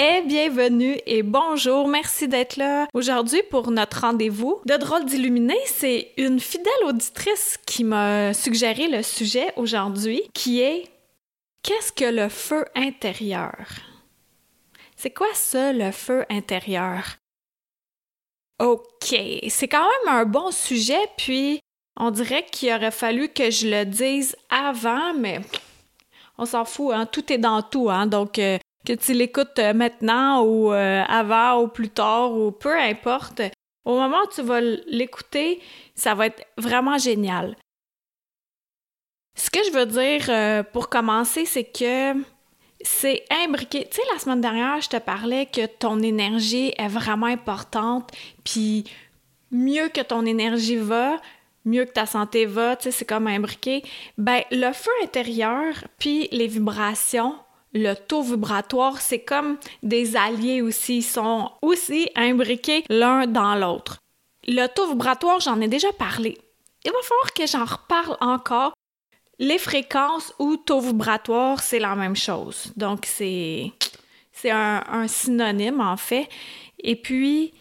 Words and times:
Bienvenue 0.00 0.96
et 1.04 1.22
bonjour, 1.22 1.86
merci 1.86 2.26
d'être 2.26 2.56
là 2.56 2.88
aujourd'hui 2.94 3.42
pour 3.50 3.70
notre 3.70 4.00
rendez-vous 4.00 4.62
de 4.64 4.74
Drôle 4.78 5.04
d'illuminé. 5.04 5.54
C'est 5.66 6.12
une 6.16 6.40
fidèle 6.40 6.72
auditrice 6.86 7.58
qui 7.66 7.84
m'a 7.84 8.32
suggéré 8.32 8.88
le 8.88 9.02
sujet 9.02 9.52
aujourd'hui 9.56 10.22
qui 10.32 10.62
est 10.62 10.88
Qu'est-ce 11.62 11.92
que 11.92 12.06
le 12.06 12.30
feu 12.30 12.64
intérieur? 12.74 13.66
C'est 14.96 15.10
quoi 15.10 15.28
ça, 15.34 15.74
le 15.74 15.92
feu 15.92 16.24
intérieur? 16.30 17.16
OK, 18.58 19.14
c'est 19.48 19.68
quand 19.68 19.86
même 19.86 20.14
un 20.14 20.24
bon 20.24 20.50
sujet, 20.50 21.10
puis 21.18 21.60
on 21.98 22.10
dirait 22.10 22.46
qu'il 22.50 22.72
aurait 22.72 22.90
fallu 22.90 23.28
que 23.28 23.50
je 23.50 23.68
le 23.68 23.84
dise 23.84 24.34
avant, 24.48 25.12
mais 25.12 25.40
on 26.38 26.46
s'en 26.46 26.64
fout, 26.64 26.94
hein? 26.94 27.04
tout 27.04 27.30
est 27.30 27.38
dans 27.38 27.60
tout, 27.60 27.90
hein? 27.90 28.06
donc 28.06 28.38
euh, 28.38 28.56
que 28.84 28.92
tu 28.92 29.12
l'écoutes 29.12 29.58
euh, 29.58 29.74
maintenant 29.74 30.42
ou 30.42 30.72
euh, 30.72 31.02
avant 31.06 31.62
ou 31.62 31.68
plus 31.68 31.90
tard 31.90 32.32
ou 32.32 32.50
peu 32.50 32.78
importe, 32.78 33.42
au 33.84 33.98
moment 33.98 34.18
où 34.24 34.34
tu 34.34 34.42
vas 34.42 34.60
l'écouter, 34.60 35.60
ça 35.94 36.14
va 36.14 36.26
être 36.26 36.44
vraiment 36.56 36.98
génial. 36.98 37.56
Ce 39.36 39.50
que 39.50 39.60
je 39.64 39.70
veux 39.70 39.86
dire 39.86 40.26
euh, 40.28 40.62
pour 40.62 40.88
commencer, 40.88 41.44
c'est 41.44 41.64
que 41.64 42.14
c'est 42.82 43.24
imbriqué. 43.30 43.86
Tu 43.90 43.96
sais, 43.96 44.02
la 44.12 44.18
semaine 44.18 44.40
dernière, 44.40 44.80
je 44.80 44.88
te 44.88 44.96
parlais 44.96 45.46
que 45.46 45.66
ton 45.66 46.00
énergie 46.00 46.72
est 46.76 46.88
vraiment 46.88 47.26
importante, 47.26 48.10
puis 48.44 48.84
mieux 49.50 49.88
que 49.88 50.00
ton 50.00 50.24
énergie 50.24 50.76
va, 50.76 51.16
mieux 51.64 51.84
que 51.84 51.92
ta 51.92 52.06
santé 52.06 52.46
va, 52.46 52.76
tu 52.76 52.84
sais, 52.84 52.90
c'est 52.90 53.04
comme 53.04 53.26
imbriqué. 53.26 53.82
Ben, 54.18 54.42
le 54.50 54.72
feu 54.72 54.90
intérieur, 55.02 55.74
puis 55.98 56.28
les 56.32 56.46
vibrations, 56.46 57.34
le 57.72 57.94
taux 57.94 58.22
vibratoire, 58.22 59.00
c'est 59.00 59.20
comme 59.20 59.58
des 59.82 60.16
alliés 60.16 60.62
aussi, 60.62 60.98
ils 60.98 61.02
sont 61.02 61.50
aussi 61.62 62.08
imbriqués 62.16 62.84
l'un 62.88 63.26
dans 63.26 63.54
l'autre. 63.54 63.98
Le 64.46 64.66
taux 64.66 64.88
vibratoire, 64.88 65.40
j'en 65.40 65.60
ai 65.60 65.68
déjà 65.68 65.92
parlé. 65.92 66.38
Il 66.84 66.90
va 66.90 66.98
falloir 67.02 67.32
que 67.34 67.46
j'en 67.46 67.64
reparle 67.64 68.16
encore. 68.20 68.72
Les 69.38 69.58
fréquences 69.58 70.34
ou 70.38 70.56
taux 70.56 70.80
vibratoire, 70.80 71.60
c'est 71.60 71.78
la 71.78 71.94
même 71.94 72.16
chose. 72.16 72.72
Donc, 72.76 73.06
c'est, 73.06 73.72
un, 74.44 74.82
un 74.88 75.08
synonyme, 75.08 75.80
en 75.80 75.96
fait. 75.96 76.28
Et 76.78 76.96
puis, 76.96 77.52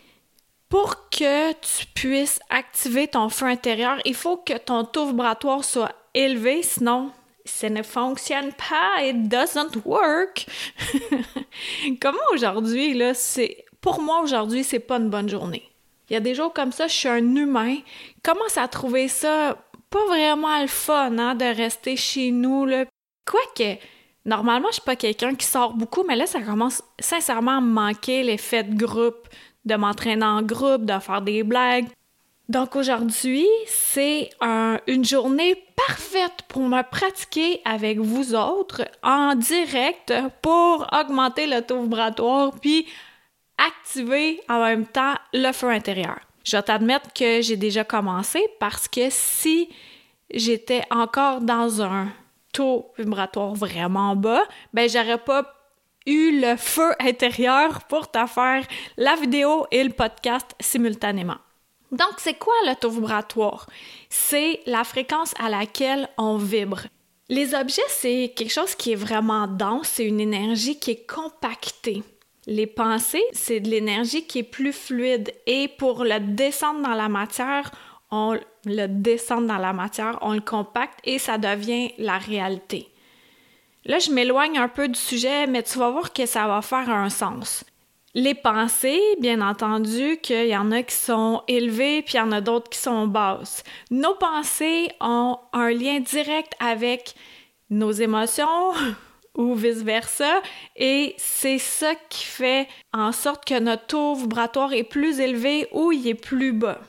pour 0.69 1.09
que 1.09 1.51
tu 1.53 1.85
puisses 1.93 2.39
activer 2.49 3.07
ton 3.07 3.29
feu 3.29 3.45
intérieur, 3.45 3.97
il 4.05 4.15
faut 4.15 4.37
que 4.37 4.57
ton 4.57 4.85
taux 4.85 5.07
vibratoire 5.07 5.63
soit 5.63 5.93
élevé, 6.13 6.63
sinon 6.63 7.11
ça 7.49 7.69
ne 7.69 7.83
fonctionne 7.83 8.51
pas, 8.53 9.03
it 9.03 9.27
doesn't 9.27 9.83
work. 9.85 10.45
Comment 12.01 12.17
aujourd'hui, 12.33 12.93
là, 12.93 13.13
c'est. 13.13 13.65
Pour 13.81 14.01
moi, 14.01 14.21
aujourd'hui, 14.21 14.63
c'est 14.63 14.79
pas 14.79 14.97
une 14.97 15.09
bonne 15.09 15.29
journée. 15.29 15.63
Il 16.09 16.13
y 16.13 16.17
a 16.17 16.19
des 16.19 16.35
jours 16.35 16.53
comme 16.53 16.71
ça, 16.71 16.87
je 16.87 16.93
suis 16.93 17.07
un 17.07 17.35
humain. 17.35 17.77
Commence 18.23 18.57
à 18.57 18.67
trouver 18.67 19.07
ça 19.07 19.57
pas 19.89 20.05
vraiment 20.07 20.59
le 20.61 20.67
fun, 20.67 21.17
hein, 21.17 21.35
de 21.35 21.45
rester 21.45 21.95
chez 21.95 22.31
nous, 22.31 22.65
là. 22.65 22.85
Quoique, 23.25 23.79
normalement, 24.25 24.67
je 24.69 24.75
suis 24.75 24.81
pas 24.83 24.95
quelqu'un 24.95 25.35
qui 25.35 25.45
sort 25.45 25.73
beaucoup, 25.73 26.03
mais 26.07 26.15
là, 26.15 26.25
ça 26.25 26.41
commence 26.41 26.83
sincèrement 26.99 27.57
à 27.57 27.61
me 27.61 27.71
manquer 27.71 28.23
l'effet 28.23 28.63
de 28.63 28.75
groupe, 28.75 29.27
de 29.65 29.75
m'entraîner 29.75 30.25
en 30.25 30.41
groupe, 30.41 30.85
de 30.85 30.99
faire 30.99 31.21
des 31.21 31.43
blagues. 31.43 31.87
Donc 32.49 32.75
aujourd'hui, 32.75 33.47
c'est 33.67 34.31
une 34.87 35.05
journée 35.05 35.63
parfaite 35.87 36.41
pour 36.47 36.63
me 36.63 36.81
pratiquer 36.81 37.61
avec 37.63 37.99
vous 37.99 38.33
autres 38.33 38.85
en 39.03 39.35
direct 39.35 40.11
pour 40.41 40.87
augmenter 40.91 41.45
le 41.45 41.61
taux 41.61 41.83
vibratoire 41.83 42.59
puis 42.59 42.87
activer 43.59 44.41
en 44.49 44.63
même 44.63 44.87
temps 44.87 45.13
le 45.31 45.51
feu 45.51 45.69
intérieur. 45.69 46.19
Je 46.43 46.57
vais 46.57 46.63
t'admettre 46.63 47.13
que 47.13 47.41
j'ai 47.41 47.55
déjà 47.55 47.83
commencé 47.83 48.43
parce 48.59 48.87
que 48.87 49.11
si 49.11 49.69
j'étais 50.33 50.81
encore 50.89 51.41
dans 51.41 51.83
un 51.83 52.07
taux 52.51 52.91
vibratoire 52.97 53.53
vraiment 53.53 54.15
bas, 54.15 54.41
ben 54.73 54.89
j'aurais 54.89 55.19
pas 55.19 55.43
eu 56.07 56.41
le 56.41 56.55
feu 56.55 56.95
intérieur 56.99 57.83
pour 57.83 58.09
te 58.09 58.25
faire 58.25 58.65
la 58.97 59.15
vidéo 59.17 59.67
et 59.69 59.83
le 59.83 59.91
podcast 59.91 60.55
simultanément. 60.59 61.37
Donc, 61.91 62.13
c'est 62.17 62.37
quoi 62.37 62.53
le 62.65 62.75
taux 62.75 62.89
vibratoire? 62.89 63.67
C'est 64.09 64.61
la 64.65 64.83
fréquence 64.83 65.33
à 65.39 65.49
laquelle 65.49 66.07
on 66.17 66.37
vibre. 66.37 66.81
Les 67.29 67.53
objets, 67.53 67.81
c'est 67.89 68.33
quelque 68.35 68.51
chose 68.51 68.75
qui 68.75 68.93
est 68.93 68.95
vraiment 68.95 69.47
dense, 69.47 69.87
c'est 69.87 70.05
une 70.05 70.19
énergie 70.19 70.79
qui 70.79 70.91
est 70.91 71.05
compactée. 71.05 72.03
Les 72.47 72.65
pensées, 72.65 73.23
c'est 73.31 73.59
de 73.59 73.69
l'énergie 73.69 74.25
qui 74.25 74.39
est 74.39 74.43
plus 74.43 74.73
fluide 74.73 75.31
et 75.45 75.67
pour 75.67 76.03
le 76.03 76.19
descendre 76.19 76.81
dans 76.81 76.95
la 76.95 77.07
matière, 77.07 77.71
on 78.09 78.39
le 78.65 78.87
descend 78.87 79.45
dans 79.45 79.57
la 79.57 79.73
matière, 79.73 80.17
on 80.21 80.33
le 80.33 80.41
compacte 80.41 80.99
et 81.03 81.19
ça 81.19 81.37
devient 81.37 81.91
la 81.99 82.17
réalité. 82.17 82.89
Là, 83.85 83.99
je 83.99 84.11
m'éloigne 84.11 84.57
un 84.57 84.67
peu 84.67 84.87
du 84.87 84.99
sujet, 84.99 85.45
mais 85.45 85.61
tu 85.61 85.77
vas 85.77 85.91
voir 85.91 86.11
que 86.11 86.25
ça 86.25 86.47
va 86.47 86.61
faire 86.61 86.89
un 86.89 87.09
sens. 87.09 87.63
Les 88.15 88.33
pensées, 88.33 89.01
bien 89.19 89.39
entendu, 89.39 90.17
qu'il 90.17 90.47
y 90.47 90.57
en 90.57 90.71
a 90.71 90.81
qui 90.81 90.95
sont 90.95 91.43
élevées, 91.47 92.01
puis 92.01 92.15
il 92.15 92.17
y 92.17 92.21
en 92.21 92.31
a 92.31 92.41
d'autres 92.41 92.69
qui 92.69 92.79
sont 92.79 93.05
basses. 93.05 93.63
Nos 93.91 94.15
pensées 94.15 94.89
ont 94.99 95.37
un 95.53 95.69
lien 95.69 95.99
direct 95.99 96.53
avec 96.59 97.13
nos 97.69 97.91
émotions 97.91 98.73
ou 99.35 99.53
vice-versa, 99.53 100.41
et 100.75 101.13
c'est 101.17 101.59
ça 101.59 101.93
qui 102.09 102.25
fait 102.25 102.67
en 102.93 103.11
sorte 103.11 103.45
que 103.45 103.59
notre 103.59 103.85
taux 103.85 104.15
vibratoire 104.15 104.73
est 104.73 104.83
plus 104.83 105.19
élevé 105.19 105.67
ou 105.71 105.91
il 105.91 106.07
est 106.07 106.15
plus 106.15 106.51
bas. 106.51 106.81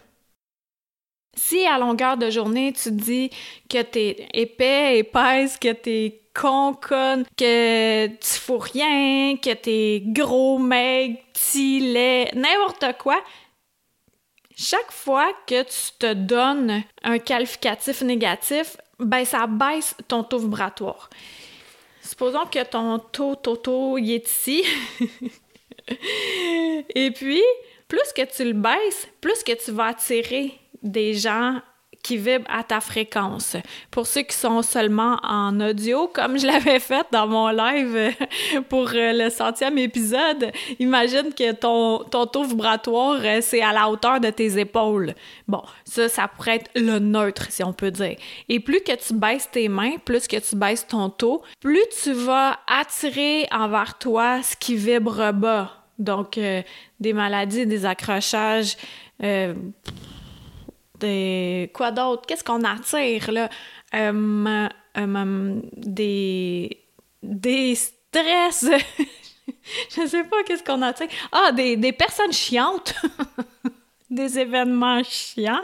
Si 1.35 1.65
à 1.67 1.79
longueur 1.79 2.17
de 2.17 2.31
journée, 2.31 2.73
tu 2.73 2.91
dis 2.91 3.31
que 3.69 3.83
t'es 3.83 4.27
épais, 4.35 4.99
épaisse, 4.99 5.59
que 5.59 5.73
t'es 5.73 6.21
con, 6.35 6.75
conne, 6.75 7.25
que 7.37 8.07
tu 8.07 8.39
fous 8.39 8.59
rien, 8.59 9.37
que 9.37 9.55
t'es 9.55 10.03
gros, 10.05 10.59
maigre, 10.59 11.19
petit, 11.33 11.81
laid, 11.93 12.31
n'importe 12.35 12.99
quoi, 12.99 13.23
chaque 14.57 14.93
fois 14.93 15.33
que 15.47 15.63
tu 15.63 15.93
te 15.99 16.13
donnes 16.13 16.83
un 17.03 17.19
qualificatif 17.19 18.03
négatif, 18.03 18.77
ben 18.99 19.25
ça 19.25 19.47
baisse 19.47 19.97
ton 20.07 20.23
taux 20.23 20.39
vibratoire. 20.39 21.09
Supposons 22.03 22.45
que 22.47 22.63
ton 22.65 22.99
taux 22.99 23.37
toto 23.37 23.97
il 23.97 24.13
est 24.13 24.29
ici. 24.29 24.65
Et 26.95 27.11
puis, 27.11 27.43
plus 27.89 28.13
que 28.15 28.23
tu 28.23 28.45
le 28.45 28.53
baisses, 28.53 29.09
plus 29.21 29.43
que 29.43 29.53
tu 29.53 29.71
vas 29.71 29.87
attirer 29.87 30.60
des 30.83 31.15
gens 31.15 31.61
qui 32.03 32.17
vibrent 32.17 32.47
à 32.49 32.63
ta 32.63 32.81
fréquence. 32.81 33.57
Pour 33.91 34.07
ceux 34.07 34.23
qui 34.23 34.35
sont 34.35 34.63
seulement 34.63 35.19
en 35.23 35.61
audio, 35.61 36.09
comme 36.09 36.39
je 36.39 36.47
l'avais 36.47 36.79
fait 36.79 37.07
dans 37.13 37.27
mon 37.27 37.49
live 37.49 38.15
pour 38.69 38.89
euh, 38.95 39.13
le 39.13 39.31
centième 39.31 39.77
épisode, 39.79 40.51
imagine 40.79 41.35
que 41.37 41.53
ton, 41.53 42.05
ton 42.05 42.27
taux 42.27 42.45
vibratoire, 42.45 43.21
euh, 43.23 43.41
c'est 43.43 43.61
à 43.61 43.73
la 43.73 43.89
hauteur 43.89 44.21
de 44.21 44.31
tes 44.31 44.59
épaules. 44.59 45.15
Bon, 45.47 45.63
ça, 45.85 46.09
ça 46.09 46.29
pourrait 46.29 46.57
être 46.57 46.71
le 46.75 46.99
neutre, 46.99 47.47
si 47.51 47.63
on 47.63 47.73
peut 47.73 47.91
dire. 47.91 48.17
Et 48.49 48.61
plus 48.61 48.81
que 48.81 48.97
tu 48.97 49.15
baisses 49.15 49.51
tes 49.51 49.69
mains, 49.69 49.99
plus 50.05 50.27
que 50.27 50.37
tu 50.37 50.57
baisses 50.57 50.87
ton 50.87 51.11
taux, 51.11 51.43
plus 51.61 51.85
tu 52.03 52.13
vas 52.13 52.59
attirer 52.67 53.47
envers 53.53 53.99
toi 53.99 54.43
ce 54.43 54.57
qui 54.57 54.77
vibre 54.77 55.33
bas. 55.33 55.77
Donc, 55.99 56.39
euh, 56.39 56.63
des 56.99 57.13
maladies, 57.13 57.67
des 57.67 57.85
accrochages, 57.85 58.77
quoi 61.73 61.91
d'autre? 61.91 62.23
Qu'est-ce 62.27 62.45
qu'on 62.45 62.65
attire, 62.65 63.31
là? 63.33 63.49
Euh, 63.95 64.69
euh, 64.99 65.61
des, 65.77 66.79
des 67.23 67.75
stress. 67.75 68.67
je 69.91 70.07
sais 70.07 70.25
pas 70.25 70.43
qu'est-ce 70.45 70.65
qu'on 70.65 70.83
attire. 70.83 71.09
Ah, 71.33 71.53
des, 71.53 71.77
des 71.77 71.93
personnes 71.93 72.33
chiantes. 72.33 72.95
des 74.11 74.39
événements 74.39 75.03
chiants. 75.05 75.63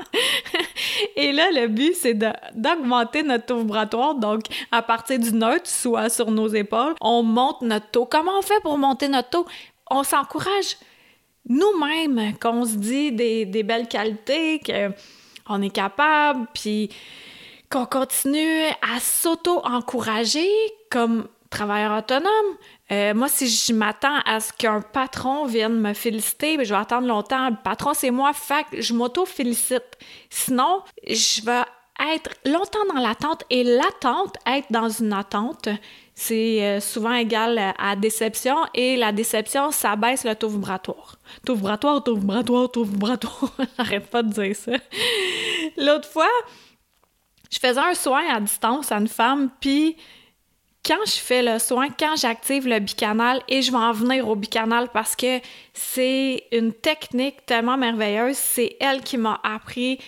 Et 1.17 1.33
là, 1.33 1.51
le 1.51 1.67
but, 1.67 1.95
c'est 1.95 2.15
d'augmenter 2.55 3.23
notre 3.23 3.47
taux 3.47 3.59
vibratoire. 3.59 4.15
Donc, 4.15 4.45
à 4.71 4.83
partir 4.83 5.19
du 5.19 5.33
neutre, 5.33 5.69
soit 5.69 6.09
sur 6.09 6.31
nos 6.31 6.49
épaules, 6.49 6.95
on 7.01 7.23
monte 7.23 7.63
notre 7.63 7.91
taux. 7.91 8.07
Comment 8.07 8.39
on 8.39 8.43
fait 8.43 8.61
pour 8.63 8.79
monter 8.79 9.09
notre 9.09 9.31
taux? 9.31 9.47
On 9.91 10.05
s'encourage 10.05 10.77
nous-mêmes, 11.49 12.37
qu'on 12.39 12.65
se 12.65 12.77
dit 12.77 13.13
des, 13.13 13.45
des 13.47 13.63
belles 13.63 13.89
qualités, 13.89 14.61
qu'on 15.47 15.63
est 15.63 15.71
capable, 15.71 16.47
puis 16.55 16.91
qu'on 17.71 17.87
continue 17.87 18.65
à 18.83 19.01
s'auto-encourager 19.01 20.49
comme 20.91 21.29
travailleur 21.51 21.99
autonome. 21.99 22.57
Euh, 22.93 23.15
moi, 23.15 23.29
si 23.29 23.49
je 23.49 23.73
m'attends 23.73 24.19
à 24.25 24.41
ce 24.41 24.53
qu'un 24.53 24.81
patron 24.81 25.47
vienne 25.47 25.81
me 25.81 25.93
féliciter, 25.95 26.57
ben, 26.57 26.65
je 26.65 26.73
vais 26.73 26.81
attendre 26.81 27.09
longtemps. 27.09 27.51
Le 27.51 27.57
patron, 27.63 27.95
c'est 27.95 28.11
moi, 28.11 28.33
fait 28.33 28.67
je 28.73 28.95
m'auto-félicite. 28.95 29.99
Sinon, 30.31 30.83
je 31.07 31.45
vais 31.45 31.63
être 32.15 32.31
longtemps 32.45 32.85
dans 32.93 33.01
l'attente 33.01 33.43
et 33.51 33.65
l'attente, 33.65 34.37
être 34.47 34.71
dans 34.71 34.89
une 34.89 35.13
attente, 35.13 35.69
c'est 36.19 36.65
euh, 36.65 36.81
souvent 36.81 37.13
égal 37.13 37.75
à 37.79 37.95
déception 37.95 38.57
et 38.73 38.97
la 38.97 39.13
déception, 39.13 39.71
ça 39.71 39.97
baisse 39.97 40.25
le 40.25 40.35
taux 40.35 40.49
vibratoire. 40.49 41.17
Taux 41.45 41.55
vibratoire, 41.55 42.03
taux 42.03 42.17
vibratoire, 42.17 42.71
taux 42.71 42.85
vibratoire. 42.85 43.53
J'arrête 43.77 44.07
pas 44.07 44.23
de 44.23 44.33
dire 44.33 44.57
ça. 44.57 44.73
L'autre 45.77 46.09
fois, 46.09 46.31
je 47.53 47.59
faisais 47.59 47.79
un 47.79 47.93
soin 47.93 48.23
à 48.35 48.41
distance 48.41 48.91
à 48.91 48.97
une 48.97 49.09
femme, 49.09 49.51
puis 49.61 49.95
quand 50.87 51.05
je 51.05 51.19
fais 51.19 51.43
le 51.43 51.59
soin, 51.59 51.89
quand 51.91 52.17
j'active 52.17 52.67
le 52.67 52.79
bicanal, 52.79 53.43
et 53.47 53.61
je 53.61 53.71
vais 53.71 53.77
en 53.77 53.93
venir 53.93 54.27
au 54.27 54.37
bicanal 54.37 54.89
parce 54.95 55.15
que 55.17 55.41
c'est 55.75 56.45
une 56.51 56.73
technique 56.73 57.45
tellement 57.45 57.77
merveilleuse, 57.77 58.37
c'est 58.37 58.79
elle 58.81 59.03
qui 59.03 59.19
m'a 59.19 59.39
appris 59.43 59.99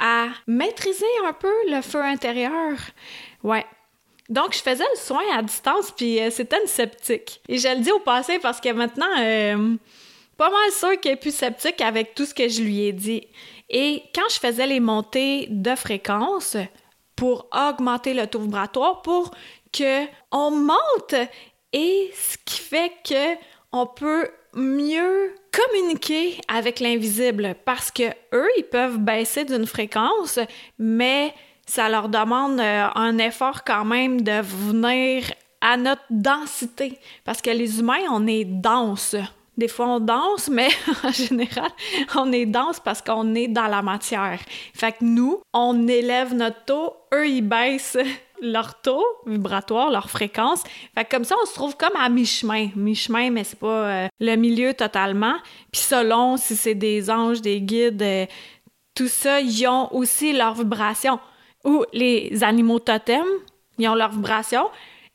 à 0.00 0.26
maîtriser 0.48 1.06
un 1.24 1.32
peu 1.32 1.52
le 1.70 1.82
feu 1.82 2.02
intérieur. 2.02 2.76
Ouais. 3.44 3.64
Donc, 4.28 4.54
je 4.54 4.58
faisais 4.58 4.84
le 4.94 4.98
soin 4.98 5.22
à 5.32 5.42
distance, 5.42 5.90
puis 5.90 6.20
euh, 6.20 6.30
c'était 6.30 6.60
une 6.60 6.68
sceptique. 6.68 7.40
Et 7.48 7.58
je 7.58 7.68
le 7.68 7.80
dis 7.80 7.92
au 7.92 7.98
passé 7.98 8.38
parce 8.38 8.60
que 8.60 8.72
maintenant, 8.72 9.06
euh, 9.18 9.76
pas 10.36 10.50
mal 10.50 10.70
sûr 10.72 11.00
qu'elle 11.00 11.12
est 11.12 11.16
plus 11.16 11.34
sceptique 11.34 11.80
avec 11.80 12.14
tout 12.14 12.24
ce 12.24 12.34
que 12.34 12.48
je 12.48 12.62
lui 12.62 12.84
ai 12.84 12.92
dit. 12.92 13.26
Et 13.68 14.02
quand 14.14 14.28
je 14.30 14.38
faisais 14.38 14.66
les 14.66 14.80
montées 14.80 15.46
de 15.50 15.74
fréquence 15.74 16.56
pour 17.16 17.48
augmenter 17.52 18.14
le 18.14 18.26
taux 18.26 18.40
vibratoire, 18.40 19.02
pour 19.02 19.32
que 19.72 20.06
on 20.30 20.50
monte 20.50 21.14
et 21.72 22.10
ce 22.14 22.36
qui 22.44 22.60
fait 22.60 22.92
que 23.08 23.36
on 23.72 23.86
peut 23.86 24.28
mieux 24.54 25.34
communiquer 25.50 26.38
avec 26.48 26.80
l'invisible 26.80 27.54
parce 27.64 27.90
que 27.90 28.02
eux 28.34 28.48
ils 28.58 28.64
peuvent 28.64 28.98
baisser 28.98 29.44
d'une 29.44 29.66
fréquence 29.66 30.38
mais 30.78 31.32
ça 31.66 31.88
leur 31.88 32.08
demande 32.08 32.60
euh, 32.60 32.86
un 32.94 33.18
effort 33.18 33.64
quand 33.64 33.84
même 33.84 34.22
de 34.22 34.40
venir 34.40 35.24
à 35.60 35.76
notre 35.76 36.02
densité 36.10 36.98
parce 37.24 37.40
que 37.40 37.50
les 37.50 37.78
humains 37.78 38.04
on 38.10 38.26
est 38.26 38.44
dense 38.44 39.16
des 39.58 39.68
fois, 39.68 39.86
on 39.86 40.00
danse, 40.00 40.48
mais 40.48 40.68
en 41.04 41.12
général, 41.12 41.70
on 42.16 42.32
est 42.32 42.46
dense 42.46 42.80
parce 42.80 43.02
qu'on 43.02 43.34
est 43.34 43.48
dans 43.48 43.66
la 43.66 43.82
matière. 43.82 44.40
Fait 44.74 44.92
que 44.92 45.04
nous, 45.04 45.42
on 45.52 45.86
élève 45.88 46.34
notre 46.34 46.64
taux, 46.64 46.96
eux, 47.12 47.28
ils 47.28 47.42
baissent 47.42 47.98
leur 48.40 48.80
taux 48.80 49.04
vibratoire, 49.26 49.90
leur 49.90 50.10
fréquence. 50.10 50.64
Fait 50.94 51.04
que 51.04 51.10
comme 51.10 51.24
ça, 51.24 51.36
on 51.40 51.46
se 51.46 51.54
trouve 51.54 51.76
comme 51.76 51.94
à 51.96 52.08
mi-chemin. 52.08 52.70
Mi-chemin, 52.74 53.30
mais 53.30 53.44
c'est 53.44 53.58
pas 53.58 53.66
euh, 53.88 54.08
le 54.20 54.36
milieu 54.36 54.74
totalement. 54.74 55.36
Puis 55.70 55.82
selon 55.82 56.36
si 56.36 56.56
c'est 56.56 56.74
des 56.74 57.10
anges, 57.10 57.40
des 57.40 57.60
guides, 57.60 58.02
euh, 58.02 58.26
tout 58.94 59.08
ça, 59.08 59.40
ils 59.40 59.66
ont 59.66 59.94
aussi 59.94 60.32
leur 60.32 60.54
vibration. 60.54 61.20
Ou 61.64 61.84
les 61.92 62.42
animaux 62.42 62.78
totems, 62.78 63.26
ils 63.78 63.88
ont 63.88 63.94
leur 63.94 64.10
vibration. 64.10 64.68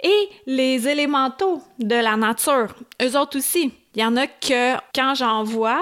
Et 0.03 0.29
les 0.45 0.88
élémentaux 0.88 1.61
de 1.79 1.95
la 1.95 2.15
nature, 2.15 2.73
eux 3.01 3.17
autres 3.17 3.38
aussi. 3.38 3.71
Il 3.95 4.01
y 4.01 4.05
en 4.05 4.15
a 4.15 4.27
que, 4.27 4.75
quand 4.94 5.15
j'en 5.15 5.44
vois, 5.44 5.81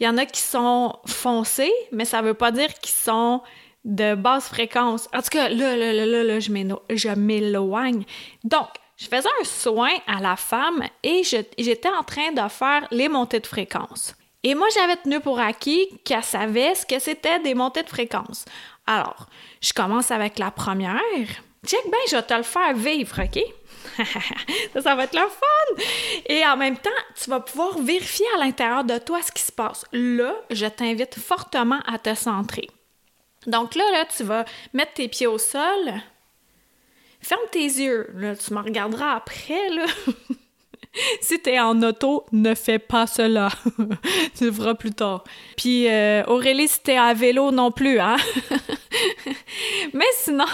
il 0.00 0.04
y 0.06 0.08
en 0.08 0.18
a 0.18 0.26
qui 0.26 0.40
sont 0.40 0.96
foncés, 1.06 1.72
mais 1.92 2.04
ça 2.04 2.20
veut 2.20 2.34
pas 2.34 2.50
dire 2.50 2.74
qu'ils 2.74 2.94
sont 2.94 3.42
de 3.84 4.14
basse 4.14 4.48
fréquence. 4.48 5.08
En 5.14 5.22
tout 5.22 5.28
cas, 5.30 5.48
là, 5.48 5.76
là, 5.76 5.92
là, 5.92 6.06
là, 6.06 6.24
là 6.24 6.40
je 6.40 7.14
m'éloigne. 7.14 8.04
Donc, 8.42 8.68
je 8.96 9.04
faisais 9.06 9.28
un 9.40 9.44
soin 9.44 9.90
à 10.06 10.20
la 10.20 10.36
femme 10.36 10.82
et 11.02 11.22
j'étais 11.22 11.88
en 11.88 12.02
train 12.02 12.32
de 12.32 12.48
faire 12.48 12.86
les 12.90 13.08
montées 13.08 13.40
de 13.40 13.46
fréquence. 13.46 14.14
Et 14.42 14.54
moi, 14.54 14.66
j'avais 14.74 14.96
tenu 14.96 15.20
pour 15.20 15.38
acquis 15.38 15.88
qu'elle 16.04 16.22
savait 16.22 16.74
ce 16.74 16.84
que 16.84 16.98
c'était 16.98 17.40
des 17.40 17.54
montées 17.54 17.82
de 17.82 17.88
fréquence. 17.88 18.44
Alors, 18.86 19.26
je 19.60 19.72
commence 19.72 20.10
avec 20.10 20.38
la 20.38 20.50
première. 20.50 21.00
Check 21.66 21.80
ben, 21.90 21.98
je 22.10 22.16
vais 22.16 22.22
te 22.22 22.34
le 22.34 22.42
faire 22.42 22.74
vivre, 22.74 23.22
OK? 23.22 23.40
ça, 24.72 24.82
ça 24.82 24.94
va 24.94 25.04
être 25.04 25.14
le 25.14 25.28
fun! 25.28 25.82
Et 26.26 26.44
en 26.44 26.56
même 26.56 26.76
temps, 26.76 26.90
tu 27.14 27.30
vas 27.30 27.40
pouvoir 27.40 27.78
vérifier 27.78 28.26
à 28.34 28.44
l'intérieur 28.44 28.84
de 28.84 28.98
toi 28.98 29.22
ce 29.22 29.32
qui 29.32 29.42
se 29.42 29.52
passe. 29.52 29.84
Là, 29.92 30.34
je 30.50 30.66
t'invite 30.66 31.18
fortement 31.18 31.80
à 31.86 31.98
te 31.98 32.14
centrer. 32.14 32.68
Donc 33.46 33.74
là, 33.74 33.84
là, 33.92 34.04
tu 34.04 34.24
vas 34.24 34.44
mettre 34.72 34.94
tes 34.94 35.08
pieds 35.08 35.26
au 35.26 35.38
sol. 35.38 35.94
Ferme 37.20 37.40
tes 37.50 37.64
yeux. 37.64 38.10
Là, 38.14 38.36
tu 38.36 38.52
me 38.52 38.60
regarderas 38.60 39.14
après, 39.14 39.70
là. 39.70 39.86
si 41.20 41.38
t'es 41.40 41.58
en 41.58 41.82
auto, 41.82 42.24
ne 42.32 42.54
fais 42.54 42.78
pas 42.78 43.06
cela. 43.06 43.48
tu 44.36 44.44
le 44.46 44.52
feras 44.52 44.74
plus 44.74 44.92
tard. 44.92 45.24
Puis 45.56 45.88
euh, 45.88 46.24
Aurélie, 46.26 46.68
si 46.68 46.80
t'es 46.80 46.96
à 46.96 47.14
vélo 47.14 47.50
non 47.50 47.70
plus, 47.70 47.98
hein? 47.98 48.16
Mais 49.92 50.04
sinon, 50.18 50.44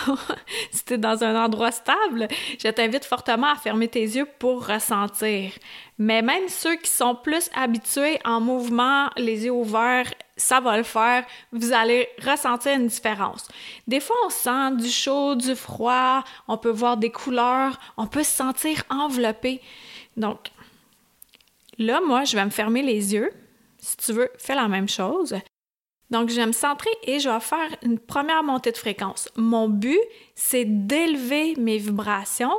si 0.71 0.85
t'es 0.85 0.99
dans 0.99 1.23
un 1.23 1.45
endroit 1.45 1.73
stable, 1.73 2.29
je 2.59 2.69
t'invite 2.69 3.05
fortement 3.05 3.53
à 3.53 3.57
fermer 3.57 3.89
tes 3.89 4.03
yeux 4.03 4.27
pour 4.39 4.67
ressentir. 4.67 5.53
Mais 5.99 6.23
même 6.23 6.49
ceux 6.49 6.77
qui 6.77 6.91
sont 6.91 7.15
plus 7.15 7.51
habitués 7.55 8.19
en 8.25 8.41
mouvement, 8.41 9.11
les 9.17 9.45
yeux 9.45 9.53
ouverts, 9.53 10.11
ça 10.37 10.59
va 10.61 10.79
le 10.79 10.83
faire. 10.83 11.25
Vous 11.53 11.75
allez 11.75 12.09
ressentir 12.27 12.73
une 12.73 12.87
différence. 12.87 13.47
Des 13.87 14.01
fois, 14.01 14.17
on 14.25 14.31
sent 14.31 14.77
du 14.77 14.89
chaud, 14.89 15.35
du 15.35 15.55
froid, 15.55 16.25
on 16.49 16.57
peut 16.57 16.71
voir 16.71 16.97
des 16.97 17.11
couleurs, 17.11 17.79
on 17.99 18.07
peut 18.07 18.23
se 18.23 18.33
sentir 18.33 18.83
enveloppé. 18.89 19.61
Donc, 20.21 20.51
là, 21.79 22.01
moi, 22.01 22.25
je 22.25 22.37
vais 22.37 22.45
me 22.45 22.51
fermer 22.51 22.83
les 22.83 23.15
yeux. 23.15 23.33
Si 23.79 23.97
tu 23.97 24.13
veux, 24.13 24.31
fais 24.39 24.55
la 24.55 24.69
même 24.69 24.89
chose. 24.89 25.35
Donc, 26.11 26.29
je 26.29 26.37
vais 26.37 26.47
me 26.47 26.53
centrer 26.53 26.91
et 27.05 27.19
je 27.19 27.29
vais 27.29 27.41
faire 27.41 27.71
une 27.83 27.99
première 27.99 28.43
montée 28.43 28.73
de 28.73 28.77
fréquence. 28.77 29.29
Mon 29.37 29.69
but, 29.69 30.01
c'est 30.35 30.65
d'élever 30.65 31.55
mes 31.57 31.79
vibrations 31.79 32.53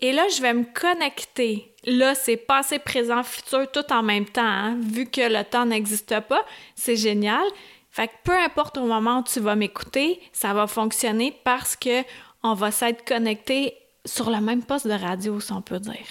et 0.00 0.12
là, 0.12 0.28
je 0.28 0.40
vais 0.42 0.54
me 0.54 0.64
connecter. 0.64 1.74
Là, 1.84 2.14
c'est 2.14 2.36
passé, 2.36 2.78
présent, 2.78 3.22
futur, 3.22 3.70
tout 3.70 3.92
en 3.92 4.02
même 4.02 4.26
temps. 4.26 4.42
Hein. 4.42 4.78
Vu 4.80 5.06
que 5.06 5.20
le 5.20 5.44
temps 5.44 5.66
n'existe 5.66 6.20
pas, 6.20 6.44
c'est 6.74 6.96
génial. 6.96 7.44
Fait 7.90 8.08
que 8.08 8.12
peu 8.22 8.36
importe 8.36 8.78
au 8.78 8.84
moment 8.84 9.20
où 9.20 9.24
tu 9.24 9.40
vas 9.40 9.56
m'écouter, 9.56 10.20
ça 10.32 10.52
va 10.54 10.66
fonctionner 10.66 11.34
parce 11.42 11.74
que 11.74 12.02
on 12.42 12.54
va 12.54 12.70
s'être 12.70 13.04
connecté 13.04 13.74
sur 14.04 14.30
le 14.30 14.40
même 14.40 14.62
poste 14.62 14.86
de 14.86 14.92
radio, 14.92 15.40
si 15.40 15.52
on 15.52 15.62
peut 15.62 15.80
dire. 15.80 16.06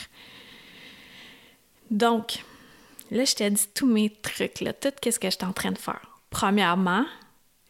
Donc, 1.91 2.43
là, 3.11 3.25
je 3.25 3.35
t'ai 3.35 3.49
dit 3.49 3.67
tous 3.73 3.87
mes 3.87 4.09
trucs, 4.09 4.61
là, 4.61 4.73
tout 4.73 4.89
ce 5.03 5.19
que 5.19 5.29
je 5.29 5.35
suis 5.35 5.45
en 5.45 5.53
train 5.53 5.71
de 5.71 5.77
faire. 5.77 6.01
Premièrement, 6.29 7.05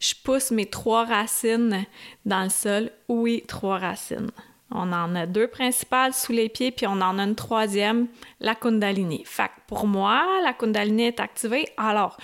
je 0.00 0.14
pousse 0.22 0.50
mes 0.50 0.66
trois 0.66 1.04
racines 1.04 1.84
dans 2.24 2.44
le 2.44 2.50
sol. 2.50 2.90
Oui, 3.08 3.44
trois 3.46 3.78
racines. 3.78 4.30
On 4.70 4.92
en 4.92 5.14
a 5.14 5.26
deux 5.26 5.48
principales 5.48 6.12
sous 6.12 6.32
les 6.32 6.48
pieds, 6.48 6.70
puis 6.70 6.86
on 6.86 7.00
en 7.00 7.18
a 7.18 7.22
une 7.22 7.34
troisième, 7.34 8.08
la 8.40 8.54
Kundalini. 8.54 9.24
Fait 9.24 9.48
que 9.48 9.60
pour 9.66 9.86
moi, 9.86 10.24
la 10.44 10.52
Kundalini 10.52 11.04
est 11.04 11.20
activée. 11.20 11.68
Alors, 11.76 12.18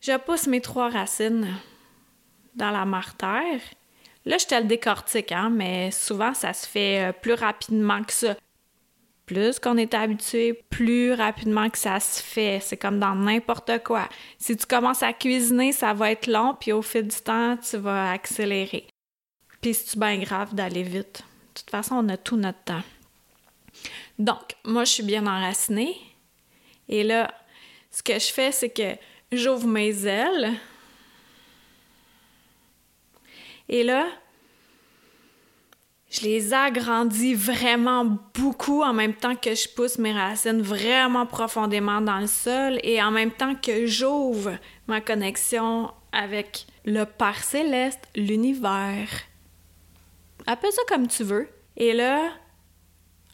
je 0.00 0.16
pousse 0.16 0.46
mes 0.46 0.60
trois 0.60 0.88
racines 0.88 1.48
dans 2.54 2.70
la 2.70 2.86
martère. 2.86 3.60
Là, 4.24 4.38
je 4.38 4.46
te 4.46 4.54
le 4.54 4.64
décortique, 4.64 5.32
hein, 5.32 5.50
mais 5.50 5.90
souvent, 5.90 6.34
ça 6.34 6.52
se 6.52 6.66
fait 6.66 7.04
euh, 7.04 7.12
plus 7.12 7.34
rapidement 7.34 8.02
que 8.02 8.12
ça 8.12 8.34
plus 9.26 9.58
qu'on 9.58 9.76
est 9.76 9.92
habitué, 9.92 10.54
plus 10.70 11.12
rapidement 11.12 11.68
que 11.68 11.78
ça 11.78 11.98
se 11.98 12.22
fait. 12.22 12.60
C'est 12.62 12.76
comme 12.76 13.00
dans 13.00 13.16
n'importe 13.16 13.82
quoi. 13.84 14.08
Si 14.38 14.56
tu 14.56 14.64
commences 14.64 15.02
à 15.02 15.12
cuisiner, 15.12 15.72
ça 15.72 15.92
va 15.92 16.12
être 16.12 16.28
long, 16.28 16.56
puis 16.58 16.72
au 16.72 16.80
fil 16.80 17.08
du 17.08 17.16
temps, 17.16 17.56
tu 17.56 17.76
vas 17.76 18.12
accélérer. 18.12 18.86
Puis 19.60 19.74
c'est 19.74 19.98
bien 19.98 20.18
grave 20.18 20.54
d'aller 20.54 20.84
vite? 20.84 21.24
De 21.54 21.60
toute 21.60 21.70
façon, 21.70 21.96
on 21.96 22.08
a 22.08 22.16
tout 22.16 22.36
notre 22.36 22.62
temps. 22.62 22.82
Donc, 24.18 24.54
moi, 24.64 24.84
je 24.84 24.92
suis 24.92 25.02
bien 25.02 25.26
enracinée. 25.26 25.96
Et 26.88 27.02
là, 27.02 27.34
ce 27.90 28.02
que 28.02 28.18
je 28.18 28.32
fais, 28.32 28.52
c'est 28.52 28.70
que 28.70 28.96
j'ouvre 29.32 29.66
mes 29.66 30.06
ailes. 30.06 30.52
Et 33.68 33.82
là, 33.82 34.06
je 36.16 36.24
les 36.24 36.54
agrandis 36.54 37.34
vraiment 37.34 38.18
beaucoup 38.34 38.82
en 38.82 38.92
même 38.92 39.14
temps 39.14 39.36
que 39.36 39.54
je 39.54 39.68
pousse 39.68 39.98
mes 39.98 40.12
racines 40.12 40.62
vraiment 40.62 41.26
profondément 41.26 42.00
dans 42.00 42.18
le 42.18 42.26
sol 42.26 42.78
et 42.82 43.02
en 43.02 43.10
même 43.10 43.30
temps 43.30 43.54
que 43.54 43.86
j'ouvre 43.86 44.56
ma 44.86 45.00
connexion 45.00 45.90
avec 46.12 46.66
le 46.84 47.04
Père 47.04 47.42
céleste, 47.42 48.08
l'univers. 48.14 49.08
Appelle 50.46 50.72
ça 50.72 50.82
comme 50.88 51.08
tu 51.08 51.24
veux. 51.24 51.48
Et 51.76 51.92
là, 51.92 52.30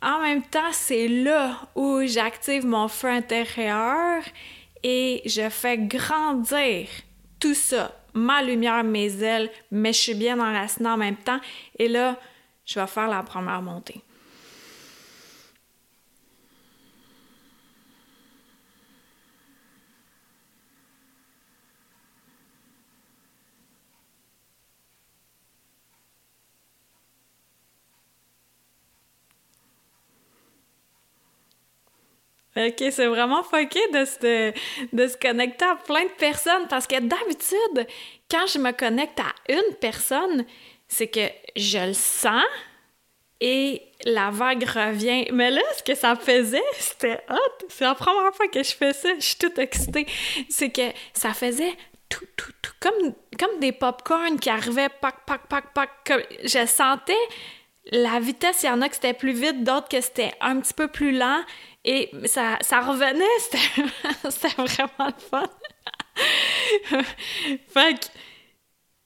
en 0.02 0.20
même 0.20 0.42
temps, 0.42 0.72
c'est 0.72 1.06
là 1.06 1.60
où 1.76 2.00
j'active 2.04 2.66
mon 2.66 2.88
feu 2.88 3.08
intérieur 3.08 4.22
et 4.82 5.22
je 5.26 5.48
fais 5.48 5.78
grandir 5.78 6.88
tout 7.38 7.54
ça, 7.54 7.96
ma 8.14 8.42
lumière, 8.42 8.82
mes 8.82 9.22
ailes, 9.22 9.50
mais 9.70 9.92
je 9.92 9.98
suis 9.98 10.14
bien 10.14 10.40
enracinée 10.40 10.88
en 10.88 10.96
même 10.96 11.16
temps. 11.16 11.40
Et 11.78 11.88
là, 11.88 12.18
je 12.64 12.80
vais 12.80 12.86
faire 12.86 13.08
la 13.08 13.22
première 13.22 13.62
montée. 13.62 14.02
OK, 32.54 32.84
c'est 32.90 33.06
vraiment 33.06 33.42
fucké 33.42 33.80
de 33.94 34.04
se, 34.04 34.52
de 34.94 35.06
se 35.06 35.16
connecter 35.16 35.64
à 35.64 35.76
plein 35.76 36.04
de 36.04 36.10
personnes 36.18 36.68
parce 36.68 36.86
que 36.86 37.00
d'habitude, 37.00 37.86
quand 38.30 38.46
je 38.46 38.58
me 38.58 38.72
connecte 38.72 39.18
à 39.20 39.32
une 39.48 39.74
personne, 39.80 40.44
c'est 40.92 41.08
que 41.08 41.26
je 41.56 41.78
le 41.78 41.94
sens 41.94 42.44
et 43.40 43.82
la 44.04 44.30
vague 44.30 44.62
revient. 44.64 45.26
Mais 45.32 45.50
là, 45.50 45.62
ce 45.76 45.82
que 45.82 45.94
ça 45.94 46.16
faisait, 46.16 46.62
c'était 46.78 47.18
hot. 47.30 47.66
C'est 47.68 47.84
la 47.84 47.94
première 47.94 48.34
fois 48.34 48.46
que 48.48 48.62
je 48.62 48.74
fais 48.74 48.92
ça. 48.92 49.08
Je 49.18 49.24
suis 49.24 49.36
toute 49.36 49.58
excitée. 49.58 50.06
C'est 50.50 50.70
que 50.70 50.92
ça 51.14 51.32
faisait 51.32 51.72
tout, 52.10 52.26
tout, 52.36 52.52
tout, 52.60 52.72
comme, 52.78 53.14
comme 53.38 53.58
des 53.58 53.72
pop-corn 53.72 54.38
qui 54.38 54.50
arrivaient, 54.50 54.90
pac, 54.90 55.24
pac, 55.26 55.48
pac, 55.48 55.72
pac. 55.72 56.12
je 56.44 56.66
sentais 56.66 57.12
la 57.90 58.20
vitesse. 58.20 58.62
Il 58.62 58.66
y 58.66 58.70
en 58.70 58.82
a 58.82 58.88
que 58.90 58.94
c'était 58.94 59.14
plus 59.14 59.32
vite, 59.32 59.64
d'autres 59.64 59.88
que 59.88 60.00
c'était 60.02 60.32
un 60.42 60.60
petit 60.60 60.74
peu 60.74 60.88
plus 60.88 61.16
lent. 61.16 61.42
Et 61.86 62.10
ça, 62.26 62.58
ça 62.60 62.80
revenait. 62.80 63.24
C'était 64.30 64.54
vraiment 64.56 65.08
le 65.08 65.20
fun. 65.30 65.42
fait 67.74 67.94
que 67.94 68.06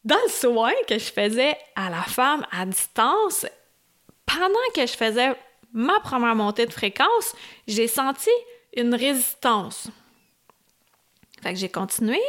dans 0.07 0.17
le 0.25 0.31
soin 0.31 0.73
que 0.89 0.99
je 0.99 1.13
faisais 1.13 1.59
à 1.75 1.91
la 1.91 2.03
femme 2.03 2.47
à 2.53 2.65
distance, 2.65 3.45
pendant 4.25 4.55
que 4.73 4.87
je 4.87 4.93
faisais 4.93 5.35
ma 5.73 5.99
première 5.99 6.37
montée 6.37 6.65
de 6.65 6.73
fréquence, 6.73 7.35
j'ai 7.67 7.89
senti 7.89 8.31
une 8.77 8.95
résistance. 8.95 9.89
Fait 11.43 11.53
que 11.53 11.59
j'ai 11.59 11.69
continué. 11.69 12.21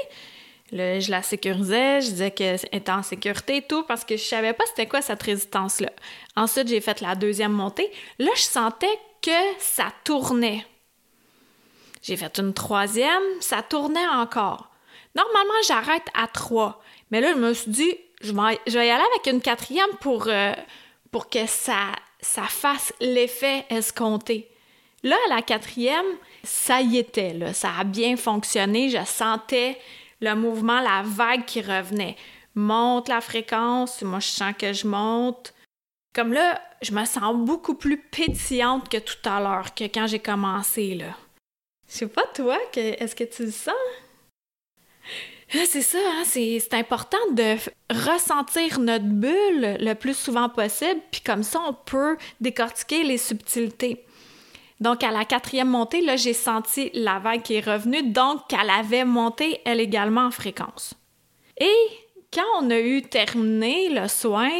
je 0.71 1.11
la 1.11 1.21
sécurisais, 1.21 2.01
je 2.01 2.09
disais 2.09 2.31
qu'elle 2.31 2.59
était 2.71 2.91
en 2.91 3.03
sécurité 3.03 3.57
et 3.57 3.61
tout, 3.61 3.83
parce 3.83 4.03
que 4.03 4.17
je 4.17 4.23
savais 4.23 4.53
pas 4.53 4.65
c'était 4.65 4.87
quoi 4.87 5.03
cette 5.03 5.21
résistance-là. 5.21 5.91
Ensuite, 6.35 6.69
j'ai 6.69 6.81
fait 6.81 6.99
la 7.01 7.13
deuxième 7.13 7.53
montée. 7.53 7.91
Là, 8.17 8.31
je 8.35 8.41
sentais 8.41 8.99
que 9.21 9.39
ça 9.59 9.93
tournait. 10.03 10.65
J'ai 12.01 12.17
fait 12.17 12.39
une 12.39 12.55
troisième, 12.55 13.23
ça 13.39 13.61
tournait 13.61 14.07
encore. 14.07 14.71
Normalement, 15.15 15.61
j'arrête 15.67 16.07
à 16.15 16.25
trois. 16.25 16.81
Mais 17.11 17.21
là, 17.21 17.33
je 17.33 17.37
me 17.37 17.53
suis 17.53 17.71
dit, 17.71 17.97
je 18.21 18.33
vais, 18.33 18.87
y 18.87 18.89
aller 18.89 19.03
avec 19.15 19.33
une 19.33 19.41
quatrième 19.41 19.89
pour, 20.01 20.27
euh, 20.27 20.53
pour 21.11 21.29
que 21.29 21.45
ça, 21.45 21.91
ça 22.19 22.43
fasse 22.43 22.93
l'effet 22.99 23.65
escompté. 23.69 24.49
Là, 25.03 25.15
la 25.29 25.41
quatrième, 25.41 26.05
ça 26.43 26.81
y 26.81 26.97
était, 26.97 27.33
là. 27.33 27.53
ça 27.53 27.69
a 27.79 27.83
bien 27.83 28.17
fonctionné. 28.17 28.89
Je 28.89 29.03
sentais 29.05 29.79
le 30.21 30.33
mouvement, 30.33 30.81
la 30.81 31.03
vague 31.03 31.45
qui 31.45 31.61
revenait. 31.61 32.15
Monte 32.55 33.07
la 33.07 33.21
fréquence, 33.21 34.01
moi 34.01 34.19
je 34.19 34.27
sens 34.27 34.53
que 34.57 34.73
je 34.73 34.87
monte. 34.87 35.53
Comme 36.15 36.33
là, 36.33 36.59
je 36.81 36.91
me 36.91 37.05
sens 37.05 37.35
beaucoup 37.35 37.75
plus 37.75 37.97
pétillante 37.97 38.89
que 38.89 38.97
tout 38.97 39.29
à 39.29 39.39
l'heure, 39.39 39.75
que 39.75 39.83
quand 39.83 40.07
j'ai 40.07 40.19
commencé, 40.19 40.95
là. 40.95 41.15
Je 41.87 41.93
sais 41.93 42.07
pas, 42.07 42.25
toi, 42.33 42.57
est-ce 42.75 43.15
que 43.15 43.23
tu 43.23 43.45
le 43.45 43.51
sens? 43.51 43.75
Ah, 45.53 45.63
c'est 45.65 45.81
ça, 45.81 45.97
hein, 45.97 46.23
c'est 46.25 46.73
important 46.73 47.17
de 47.31 47.55
ressentir 47.89 48.79
notre 48.79 49.05
bulle 49.05 49.77
le 49.79 49.93
plus 49.93 50.17
souvent 50.17 50.49
possible, 50.49 50.99
puis 51.09 51.21
comme 51.21 51.43
ça, 51.43 51.61
on 51.67 51.73
peut 51.73 52.17
décortiquer 52.41 53.03
les 53.03 53.17
subtilités. 53.17 54.03
Donc, 54.81 55.03
à 55.03 55.11
la 55.11 55.23
quatrième 55.23 55.69
montée, 55.69 56.01
là, 56.01 56.17
j'ai 56.17 56.33
senti 56.33 56.91
la 56.93 57.19
vague 57.19 57.43
qui 57.43 57.55
est 57.55 57.65
revenue, 57.65 58.03
donc 58.03 58.47
qu'elle 58.49 58.69
avait 58.69 59.05
monté, 59.05 59.61
elle 59.65 59.79
également, 59.79 60.25
en 60.25 60.31
fréquence. 60.31 60.93
Et 61.59 61.87
quand 62.33 62.45
on 62.59 62.69
a 62.69 62.79
eu 62.79 63.01
terminé 63.01 63.89
le 63.89 64.07
soin, 64.09 64.51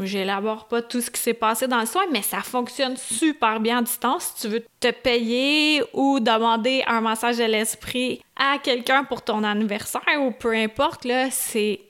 J'élabore 0.00 0.66
pas 0.66 0.82
tout 0.82 1.00
ce 1.00 1.08
qui 1.08 1.20
s'est 1.20 1.34
passé 1.34 1.68
dans 1.68 1.78
le 1.78 1.86
soin, 1.86 2.02
mais 2.10 2.22
ça 2.22 2.40
fonctionne 2.40 2.96
super 2.96 3.60
bien 3.60 3.78
à 3.78 3.82
distance. 3.82 4.32
Si 4.34 4.42
tu 4.42 4.48
veux 4.48 4.64
te 4.80 4.90
payer 4.90 5.84
ou 5.92 6.18
demander 6.18 6.82
un 6.88 7.00
massage 7.00 7.38
de 7.38 7.44
l'esprit 7.44 8.20
à 8.34 8.58
quelqu'un 8.58 9.04
pour 9.04 9.22
ton 9.22 9.44
anniversaire 9.44 10.20
ou 10.20 10.32
peu 10.32 10.52
importe, 10.52 11.04
là, 11.04 11.30
c'est. 11.30 11.80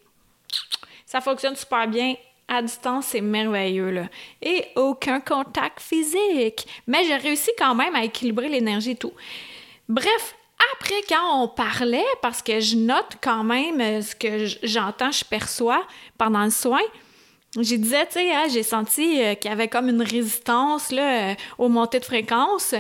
Ça 1.07 1.23
fonctionne 1.23 1.57
super 1.57 1.89
bien 1.89 2.15
à 2.47 2.61
distance, 2.61 3.07
c'est 3.07 3.23
merveilleux, 3.23 3.91
là. 3.91 4.09
Et 4.43 4.67
aucun 4.77 5.21
contact 5.21 5.81
physique. 5.81 6.67
Mais 6.87 7.05
j'ai 7.05 7.17
réussi 7.17 7.51
quand 7.57 7.75
même 7.75 7.95
à 7.95 8.05
équilibrer 8.05 8.51
l'énergie 8.51 8.91
et 8.91 8.97
tout. 8.97 9.15
Bref, 9.89 10.35
après, 10.75 11.03
quand 11.09 11.43
on 11.43 11.49
parlait, 11.49 12.05
parce 12.21 12.43
que 12.43 12.61
je 12.61 12.77
note 12.77 13.17
quand 13.23 13.45
même 13.45 13.81
euh, 13.81 14.03
ce 14.03 14.15
que 14.15 14.47
j'entends, 14.63 15.11
je 15.11 15.25
perçois 15.25 15.83
pendant 16.19 16.45
le 16.45 16.51
soin, 16.51 16.83
j'ai 17.61 17.79
disais, 17.79 18.07
tu 18.07 18.15
sais, 18.15 18.35
hein, 18.35 18.47
j'ai 18.51 18.63
senti 18.63 19.23
euh, 19.23 19.35
qu'il 19.35 19.51
y 19.51 19.55
avait 19.55 19.69
comme 19.69 19.89
une 19.89 20.03
résistance 20.03 20.91
là, 20.91 21.31
euh, 21.31 21.35
aux 21.59 21.69
montées 21.69 22.01
de 22.01 22.05
fréquence, 22.05 22.75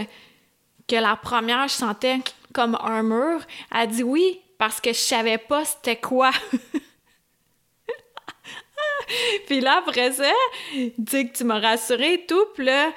que 0.89 0.97
la 0.97 1.17
première, 1.17 1.69
je 1.69 1.75
sentais 1.75 2.19
comme 2.53 2.77
un 2.83 3.03
mur. 3.03 3.41
Elle 3.75 3.89
dit 3.89 4.03
oui, 4.03 4.41
parce 4.59 4.81
que 4.81 4.93
je 4.93 4.99
savais 4.99 5.39
pas 5.39 5.65
c'était 5.65 5.97
quoi. 5.97 6.31
puis 9.47 9.61
là, 9.61 9.83
après 9.87 10.13
ça, 10.13 10.31
tu 10.73 11.29
que 11.29 11.37
tu 11.37 11.45
m'as 11.45 11.61
rassuré 11.61 12.25
tout, 12.27 12.47
là, 12.59 12.91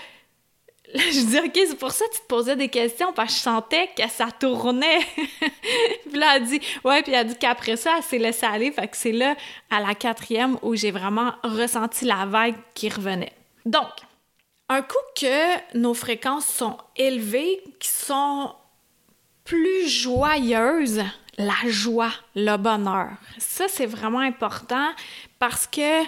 je 0.93 1.25
dis, 1.25 1.39
OK, 1.39 1.51
c'est 1.53 1.77
pour 1.77 1.91
ça 1.91 2.05
que 2.05 2.13
tu 2.13 2.21
te 2.21 2.27
posais 2.27 2.55
des 2.55 2.69
questions, 2.69 3.11
parce 3.13 3.33
que 3.33 3.37
je 3.37 3.43
sentais 3.43 3.89
que 3.97 4.07
ça 4.09 4.27
tournait. 4.31 4.99
puis 6.09 6.17
là, 6.17 6.37
elle 6.37 6.45
dit, 6.45 6.61
ouais, 6.83 7.03
puis 7.03 7.13
elle 7.13 7.27
dit 7.27 7.35
qu'après 7.35 7.75
ça, 7.75 7.95
elle 7.97 8.03
s'est 8.03 8.17
laissée 8.17 8.45
aller. 8.45 8.71
Fait 8.71 8.87
que 8.87 8.95
c'est 8.97 9.11
là, 9.11 9.35
à 9.69 9.81
la 9.81 9.95
quatrième, 9.95 10.57
où 10.61 10.75
j'ai 10.75 10.91
vraiment 10.91 11.33
ressenti 11.43 12.05
la 12.05 12.25
vague 12.25 12.55
qui 12.73 12.89
revenait. 12.89 13.33
Donc, 13.65 13.89
un 14.69 14.81
coup 14.81 14.95
que 15.15 15.77
nos 15.77 15.93
fréquences 15.93 16.45
sont 16.45 16.77
élevées, 16.95 17.63
qui 17.79 17.89
sont 17.89 18.53
plus 19.43 19.87
joyeuses, 19.87 21.03
la 21.37 21.69
joie, 21.69 22.11
le 22.35 22.57
bonheur. 22.57 23.11
Ça, 23.37 23.65
c'est 23.67 23.85
vraiment 23.85 24.19
important 24.19 24.91
parce 25.39 25.67
que 25.67 26.03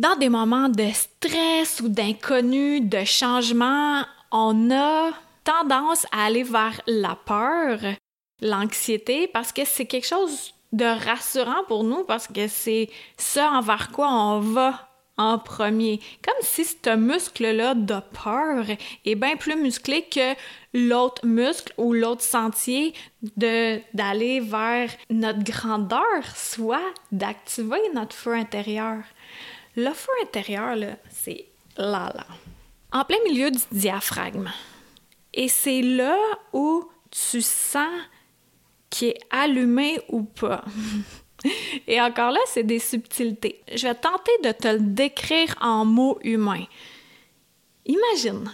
dans 0.00 0.16
des 0.16 0.30
moments 0.30 0.70
de 0.70 0.88
stress 0.94 1.80
ou 1.80 1.90
d'inconnu, 1.90 2.80
de 2.80 3.04
changement, 3.04 4.02
on 4.32 4.70
a 4.70 5.10
tendance 5.44 6.06
à 6.10 6.24
aller 6.24 6.42
vers 6.42 6.80
la 6.86 7.18
peur, 7.26 7.78
l'anxiété, 8.40 9.28
parce 9.28 9.52
que 9.52 9.62
c'est 9.66 9.84
quelque 9.84 10.06
chose 10.06 10.54
de 10.72 10.86
rassurant 10.86 11.64
pour 11.68 11.84
nous, 11.84 12.04
parce 12.04 12.26
que 12.26 12.48
c'est 12.48 12.88
ça 13.18 13.50
envers 13.50 13.90
quoi 13.90 14.08
on 14.10 14.40
va 14.40 14.88
en 15.18 15.38
premier. 15.38 16.00
Comme 16.24 16.40
si 16.40 16.64
ce 16.64 16.96
muscle-là 16.96 17.74
de 17.74 17.96
peur 18.24 18.64
est 19.04 19.14
bien 19.16 19.36
plus 19.36 19.56
musclé 19.56 20.06
que 20.10 20.34
l'autre 20.72 21.26
muscle 21.26 21.74
ou 21.76 21.92
l'autre 21.92 22.22
sentier 22.22 22.94
de 23.36 23.80
d'aller 23.92 24.40
vers 24.40 24.88
notre 25.10 25.44
grandeur, 25.44 26.24
soit 26.34 26.94
d'activer 27.12 27.80
notre 27.92 28.16
feu 28.16 28.32
intérieur. 28.32 29.02
Le 29.76 29.92
feu 29.92 30.12
intérieur, 30.22 30.76
c'est 31.10 31.46
là, 31.76 32.12
là. 32.14 32.26
En 32.92 33.04
plein 33.04 33.22
milieu 33.24 33.50
du 33.50 33.60
diaphragme. 33.70 34.50
Et 35.32 35.48
c'est 35.48 35.82
là 35.82 36.16
où 36.52 36.88
tu 37.10 37.40
sens 37.40 37.88
qu'il 38.88 39.08
est 39.08 39.20
allumé 39.30 40.00
ou 40.08 40.24
pas. 40.24 40.64
Et 41.86 42.00
encore 42.00 42.32
là, 42.32 42.40
c'est 42.46 42.64
des 42.64 42.80
subtilités. 42.80 43.62
Je 43.72 43.86
vais 43.86 43.94
tenter 43.94 44.32
de 44.42 44.52
te 44.52 44.68
le 44.68 44.80
décrire 44.80 45.54
en 45.60 45.84
mots 45.84 46.18
humains. 46.22 46.66
Imagine 47.86 48.50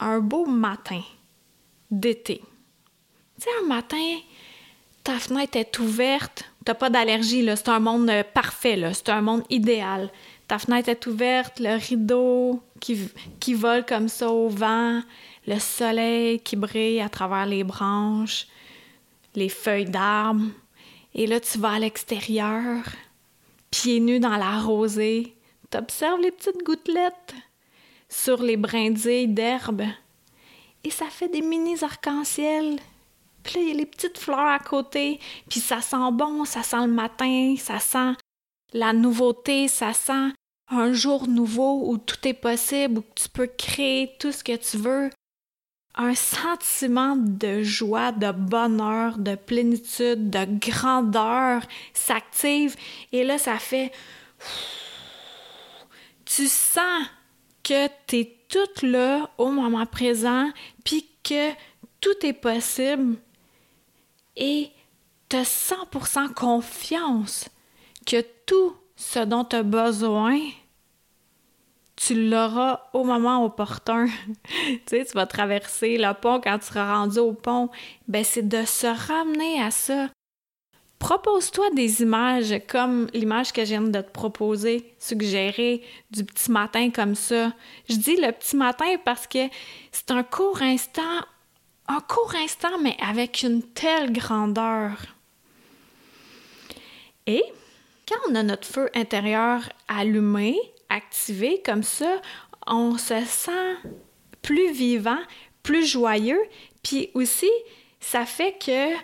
un 0.00 0.20
beau 0.20 0.44
matin 0.44 1.00
d'été. 1.90 2.42
Tu 3.38 3.44
sais, 3.44 3.50
un 3.62 3.66
matin, 3.66 4.18
ta 5.04 5.18
fenêtre 5.18 5.56
est 5.56 5.78
ouverte, 5.78 6.44
t'as 6.64 6.74
pas 6.74 6.90
d'allergie, 6.90 7.48
c'est 7.54 7.68
un 7.68 7.78
monde 7.78 8.10
parfait, 8.34 8.78
c'est 8.92 9.08
un 9.08 9.22
monde 9.22 9.44
idéal 9.50 10.10
ta 10.48 10.58
fenêtre 10.58 10.88
est 10.88 11.06
ouverte, 11.06 11.58
le 11.58 11.76
rideau 11.76 12.62
qui, 12.80 13.54
vole 13.54 13.84
comme 13.84 14.08
ça 14.08 14.30
au 14.30 14.48
vent, 14.48 15.02
le 15.46 15.58
soleil 15.58 16.40
qui 16.40 16.56
brille 16.56 17.00
à 17.00 17.08
travers 17.08 17.46
les 17.46 17.64
branches, 17.64 18.46
les 19.34 19.48
feuilles 19.48 19.90
d'arbres. 19.90 20.46
Et 21.14 21.26
là, 21.26 21.40
tu 21.40 21.58
vas 21.58 21.72
à 21.72 21.78
l'extérieur, 21.78 22.84
pieds 23.70 24.00
nus 24.00 24.20
dans 24.20 24.36
la 24.36 24.60
rosée, 24.60 25.34
t'observes 25.70 26.20
les 26.20 26.30
petites 26.30 26.62
gouttelettes 26.64 27.34
sur 28.08 28.42
les 28.42 28.56
brindilles 28.56 29.28
d'herbe. 29.28 29.82
Et 30.84 30.90
ça 30.90 31.06
fait 31.06 31.28
des 31.28 31.42
mini 31.42 31.74
arcs-en-ciel. 31.82 32.78
Puis 33.42 33.54
là, 33.56 33.60
il 33.62 33.68
y 33.68 33.72
a 33.72 33.74
les 33.74 33.86
petites 33.86 34.18
fleurs 34.18 34.38
à 34.46 34.60
côté. 34.60 35.18
Puis 35.48 35.58
ça 35.58 35.80
sent 35.80 36.12
bon, 36.12 36.44
ça 36.44 36.62
sent 36.62 36.86
le 36.86 36.92
matin, 36.92 37.54
ça 37.58 37.80
sent 37.80 38.12
la 38.76 38.92
nouveauté, 38.92 39.68
ça 39.68 39.94
sent 39.94 40.32
un 40.68 40.92
jour 40.92 41.28
nouveau 41.28 41.90
où 41.90 41.96
tout 41.96 42.28
est 42.28 42.34
possible, 42.34 42.98
où 42.98 43.04
tu 43.14 43.28
peux 43.28 43.46
créer 43.46 44.12
tout 44.18 44.32
ce 44.32 44.44
que 44.44 44.56
tu 44.56 44.76
veux. 44.76 45.10
Un 45.94 46.14
sentiment 46.14 47.16
de 47.16 47.62
joie, 47.62 48.12
de 48.12 48.30
bonheur, 48.30 49.16
de 49.16 49.34
plénitude, 49.34 50.28
de 50.28 50.44
grandeur 50.58 51.62
s'active 51.94 52.76
et 53.12 53.24
là 53.24 53.38
ça 53.38 53.58
fait 53.58 53.92
tu 56.26 56.46
sens 56.46 57.06
que 57.62 57.86
tu 58.06 58.18
es 58.18 58.36
toute 58.48 58.82
là 58.82 59.30
au 59.38 59.50
moment 59.50 59.86
présent 59.86 60.50
puis 60.84 61.08
que 61.22 61.52
tout 62.02 62.26
est 62.26 62.34
possible 62.34 63.16
et 64.36 64.68
tu 65.30 65.36
as 65.36 65.44
100% 65.44 66.34
confiance 66.34 67.48
que 68.06 68.24
tout 68.46 68.74
ce 68.96 69.18
dont 69.18 69.44
tu 69.44 69.56
as 69.56 69.62
besoin, 69.62 70.38
tu 71.96 72.28
l'auras 72.28 72.88
au 72.92 73.04
moment 73.04 73.44
opportun. 73.44 74.06
tu 74.44 74.80
sais, 74.86 75.04
tu 75.04 75.12
vas 75.12 75.26
traverser 75.26 75.98
le 75.98 76.12
pont 76.14 76.40
quand 76.40 76.58
tu 76.58 76.66
seras 76.66 76.98
rendu 76.98 77.18
au 77.18 77.32
pont. 77.32 77.70
Ben, 78.06 78.24
c'est 78.24 78.46
de 78.46 78.64
se 78.64 78.86
ramener 78.86 79.60
à 79.62 79.70
ça. 79.70 80.08
Propose-toi 80.98 81.70
des 81.74 82.00
images 82.00 82.54
comme 82.68 83.08
l'image 83.12 83.52
que 83.52 83.62
je 83.62 83.70
viens 83.70 83.82
de 83.82 84.00
te 84.00 84.10
proposer, 84.10 84.94
suggérer 84.98 85.82
du 86.10 86.24
petit 86.24 86.50
matin 86.50 86.90
comme 86.90 87.14
ça. 87.14 87.52
Je 87.88 87.96
dis 87.96 88.16
le 88.16 88.32
petit 88.32 88.56
matin 88.56 88.96
parce 89.04 89.26
que 89.26 89.50
c'est 89.92 90.10
un 90.10 90.22
court 90.22 90.62
instant, 90.62 91.20
un 91.86 92.00
court 92.00 92.34
instant, 92.42 92.78
mais 92.82 92.96
avec 93.06 93.42
une 93.42 93.62
telle 93.62 94.10
grandeur. 94.10 94.92
Et 97.26 97.44
quand 98.08 98.30
on 98.30 98.34
a 98.34 98.42
notre 98.42 98.66
feu 98.66 98.90
intérieur 98.94 99.60
allumé, 99.88 100.56
activé 100.88 101.62
comme 101.64 101.82
ça, 101.82 102.20
on 102.66 102.98
se 102.98 103.24
sent 103.24 103.76
plus 104.42 104.72
vivant, 104.72 105.18
plus 105.62 105.86
joyeux, 105.86 106.40
puis 106.82 107.10
aussi, 107.14 107.50
ça 108.00 108.24
fait 108.24 108.56
que 108.58 108.94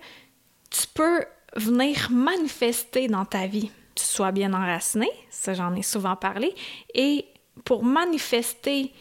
tu 0.70 0.86
peux 0.94 1.24
venir 1.56 2.08
manifester 2.10 3.08
dans 3.08 3.24
ta 3.24 3.46
vie. 3.46 3.70
Tu 3.94 4.04
sois 4.04 4.32
bien 4.32 4.54
enraciné, 4.54 5.08
ça 5.30 5.54
j'en 5.54 5.74
ai 5.74 5.82
souvent 5.82 6.16
parlé, 6.16 6.54
et 6.94 7.26
pour 7.64 7.84
manifester 7.84 8.92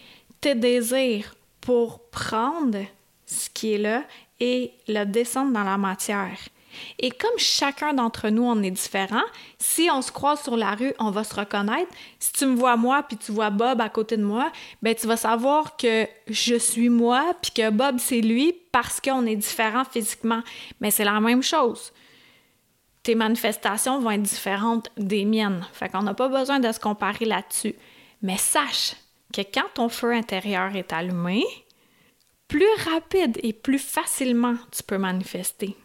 tes 0.42 0.56
désirs, 0.56 1.36
pour 1.62 2.10
prendre 2.10 2.80
ce 3.26 3.50
qui 3.50 3.74
est 3.74 3.78
là 3.78 4.04
et 4.40 4.74
le 4.88 5.06
descendre 5.06 5.54
dans 5.54 5.64
la 5.64 5.78
matière. 5.78 6.38
Et 7.00 7.12
comme 7.12 7.38
chacun 7.38 7.94
d'entre 7.94 8.30
nous, 8.30 8.44
on 8.44 8.62
est 8.64 8.72
différent, 8.72 9.24
si 9.58 9.90
on 9.92 10.02
se 10.02 10.12
croise 10.12 10.42
sur 10.42 10.58
la 10.58 10.76
rue, 10.76 10.94
on 11.00 11.12
va 11.12 11.24
se 11.24 11.36
reconnaître. 11.36 11.92
Si 12.20 12.34
tu 12.34 12.46
me 12.46 12.56
vois 12.56 12.78
moi 12.78 13.04
puis 13.04 13.18
tu 13.18 13.32
vois 13.32 13.50
Bob 13.50 13.82
à 13.82 13.90
côté 13.90 14.18
de 14.18 14.24
moi, 14.24 14.52
ben 14.82 14.96
tu 14.96 15.08
vas 15.08 15.18
savoir 15.18 15.78
que 15.78 16.08
je 16.28 16.56
suis 16.56 16.90
moi 16.90 17.36
puis 17.42 17.52
que 17.52 17.70
Bob 17.70 17.98
c'est 18.00 18.22
lui 18.22 18.54
parce 18.72 19.00
qu'on 19.02 19.26
est 19.26 19.36
différent 19.36 19.84
physiquement. 19.86 20.42
Mais 20.80 20.92
c'est 20.92 21.06
la 21.06 21.20
même 21.20 21.44
chose. 21.44 21.92
Tes 23.04 23.16
manifestations 23.16 24.00
vont 24.00 24.12
être 24.12 24.22
différentes 24.22 24.90
des 24.98 25.26
miennes. 25.26 25.66
Fait 25.74 25.90
qu'on 25.90 26.04
n'a 26.04 26.14
pas 26.14 26.30
besoin 26.30 26.60
de 26.60 26.72
se 26.72 26.80
comparer 26.80 27.26
là-dessus. 27.26 27.76
Mais 28.22 28.38
sache 28.38 28.96
que 29.34 29.42
quand 29.42 29.68
ton 29.74 29.90
feu 29.90 30.12
intérieur 30.14 30.76
est 30.76 30.94
allumé, 30.94 31.44
plus 32.48 32.68
rapide 32.92 33.40
et 33.44 33.54
plus 33.54 33.80
facilement 33.80 34.56
tu 34.72 34.84
peux 34.84 34.98
manifester. 34.98 35.76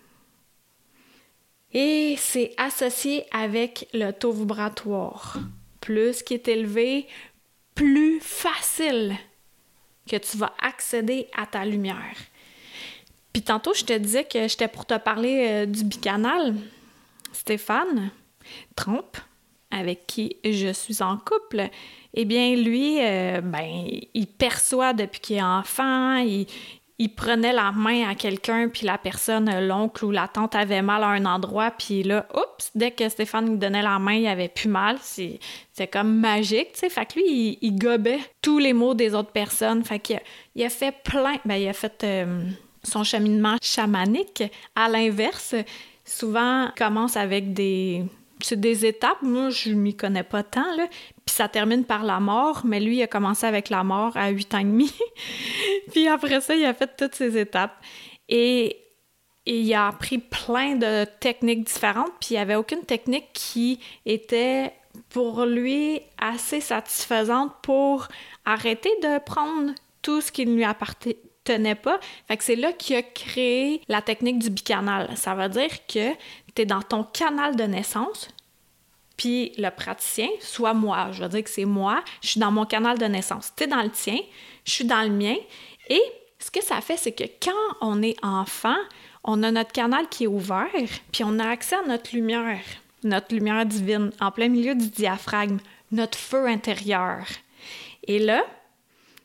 Et 1.78 2.16
c'est 2.16 2.54
associé 2.56 3.26
avec 3.30 3.86
le 3.93 4.10
taux 4.10 4.32
vibratoire. 4.32 5.36
Plus 5.82 6.23
qui 6.23 6.32
est 6.32 6.49
élevé, 6.49 7.06
plus 7.75 8.19
facile 8.19 9.15
que 10.08 10.17
tu 10.17 10.39
vas 10.39 10.54
accéder 10.58 11.28
à 11.36 11.45
ta 11.45 11.67
lumière. 11.67 12.17
Puis 13.30 13.43
tantôt, 13.43 13.75
je 13.75 13.84
te 13.84 13.93
disais 13.93 14.25
que 14.25 14.49
j'étais 14.49 14.69
pour 14.69 14.86
te 14.86 14.97
parler 14.97 15.49
euh, 15.50 15.67
du 15.67 15.84
bicanal. 15.84 16.54
Stéphane 17.34 18.10
Trompe, 18.75 19.19
avec 19.71 20.06
qui 20.06 20.39
je 20.45 20.73
suis 20.73 21.02
en 21.02 21.19
couple, 21.19 21.69
eh 22.15 22.25
bien, 22.25 22.56
lui, 22.56 23.02
euh, 23.02 23.43
ben, 23.43 23.86
il 24.15 24.26
perçoit 24.26 24.95
depuis 24.95 25.21
qu'il 25.21 25.36
est 25.36 25.43
enfant, 25.43 26.25
il 26.99 27.15
prenait 27.15 27.52
la 27.52 27.73
main 27.73 28.09
à 28.09 28.15
quelqu'un, 28.15 28.69
puis 28.69 28.87
la 28.87 28.97
personne, 28.97 29.50
l'oncle 29.67 30.04
ou 30.04 30.11
la 30.11 30.28
tante 30.28 30.54
avait 30.54 30.80
mal 30.80 31.02
à 31.02 31.09
un 31.09 31.26
endroit, 31.26 31.71
puis 31.71 32.02
là, 32.02 32.26
oups, 32.35 32.71
dès 32.75 32.91
que 32.91 33.09
Stéphane 33.09 33.50
lui 33.50 33.59
donnait 33.59 33.82
la 33.82 33.99
main, 33.99 34.15
il 34.15 34.26
avait 34.26 34.49
plus 34.49 34.69
mal. 34.69 34.97
C'est 35.02 35.39
comme 35.93 36.17
magique, 36.17 36.73
tu 36.73 36.80
sais. 36.80 36.89
Fait 36.89 37.04
que 37.04 37.19
lui, 37.19 37.59
il, 37.61 37.78
gobait 37.78 38.21
tous 38.41 38.59
les 38.59 38.73
mots 38.73 38.95
des 38.95 39.15
autres 39.15 39.32
personnes. 39.32 39.85
Fait 39.85 39.99
qu'il 39.99 40.17
a, 40.17 40.21
il 40.54 40.65
a 40.65 40.71
fait 40.71 40.95
plein... 41.04 41.37
Ben, 41.45 41.56
il 41.56 41.69
a 41.69 41.75
fait 41.75 42.02
euh, 42.04 42.45
son 42.82 43.04
cheminement 43.04 43.56
chamanique. 43.61 44.45
À 44.75 44.89
l'inverse, 44.89 45.54
souvent, 46.04 46.67
il 46.67 46.73
commence 46.78 47.17
avec 47.17 47.52
des 47.52 48.04
c'est 48.41 48.61
des 48.61 48.85
étapes. 48.87 49.23
Moi, 49.23 49.50
je 49.50 49.71
m'y 49.71 49.95
connais 49.95 50.23
pas 50.23 50.43
tant, 50.43 50.76
là. 50.76 50.87
Puis 51.25 51.35
ça 51.35 51.49
termine 51.49 51.85
par 51.85 52.04
la 52.04 52.21
mort, 52.21 52.63
mais 52.65 52.80
lui, 52.80 52.99
il 52.99 53.02
a 53.02 53.06
commencé 53.06 53.47
avec 53.47 53.71
la 53.71 53.82
mort 53.82 54.17
à 54.17 54.28
8 54.28 54.54
ans 54.54 54.59
et 54.59 54.65
demi. 54.65 54.93
puis 55.93 56.08
après 56.08 56.41
ça, 56.41 56.54
il 56.54 56.65
a 56.65 56.75
fait 56.75 56.97
toutes 56.97 57.15
ces 57.15 57.36
étapes. 57.39 57.76
Et, 58.28 58.82
il 59.49 59.73
a 59.75 59.86
appris 59.86 60.19
plein 60.19 60.75
de 60.75 61.04
techniques 61.21 61.69
différentes, 61.69 62.10
puis 62.19 62.30
il 62.30 62.32
n'y 62.32 62.39
avait 62.41 62.56
aucune 62.56 62.82
technique 62.82 63.32
qui 63.32 63.78
était 64.04 64.73
pour 65.08 65.45
lui 65.45 66.00
assez 66.19 66.60
satisfaisante 66.60 67.52
pour 67.62 68.08
arrêter 68.45 68.91
de 69.02 69.19
prendre 69.25 69.73
tout 70.02 70.21
ce 70.21 70.32
qui 70.32 70.47
ne 70.47 70.54
lui 70.56 70.65
appartenait 70.65 71.76
pas. 71.76 72.00
Fait 72.26 72.36
que 72.36 72.43
c'est 72.43 72.56
là 72.56 72.73
qu'il 72.73 72.97
a 72.97 73.02
créé 73.02 73.82
la 73.89 74.02
technique 74.02 74.41
du 74.41 74.50
bicanal. 74.50 75.17
Ça 75.17 75.36
veut 75.36 75.49
dire 75.49 75.86
que 75.86 76.12
tu 76.54 76.62
es 76.62 76.67
dans 76.67 76.82
ton 76.82 77.04
canal 77.04 77.54
de 77.54 77.65
naissance, 77.65 78.28
puis 79.17 79.52
le 79.57 79.71
praticien, 79.71 80.29
soit 80.41 80.75
moi, 80.75 81.09
je 81.13 81.23
veux 81.23 81.29
dire 81.29 81.45
que 81.45 81.50
c'est 81.50 81.65
moi, 81.65 82.02
je 82.23 82.29
suis 82.29 82.41
dans 82.41 82.52
mon 82.52 82.67
canal 82.67 82.99
de 82.99 83.07
naissance. 83.07 83.52
Tu 83.57 83.65
es 83.65 83.67
dans 83.67 83.83
le 83.83 83.91
tien, 83.91 84.19
je 84.65 84.73
suis 84.73 84.85
dans 84.85 85.02
le 85.02 85.11
mien. 85.11 85.37
Et 85.89 86.02
ce 86.39 86.50
que 86.50 86.63
ça 86.63 86.81
fait, 86.81 86.97
c'est 86.97 87.13
que 87.13 87.25
quand 87.43 87.76
on 87.81 88.02
est 88.02 88.17
enfant, 88.23 88.76
on 89.25 89.43
a 89.43 89.50
notre 89.50 89.73
canal 89.73 90.09
qui 90.09 90.25
est 90.25 90.29
ouvert, 90.29 90.67
puis 91.13 91.25
on 91.25 91.39
a 91.39 91.49
accès 91.49 91.76
à 91.76 91.83
notre 91.83 92.15
lumière, 92.15 92.61
notre 93.02 93.35
lumière 93.35 93.65
divine, 93.65 94.11
en 94.21 94.31
plein 94.31 94.49
milieu 94.49 94.75
du 94.75 94.89
diaphragme, 94.89 95.59
notre 95.93 96.19
feu 96.19 96.47
intérieur. 96.47 97.26
Et 98.05 98.19
là, 98.19 98.45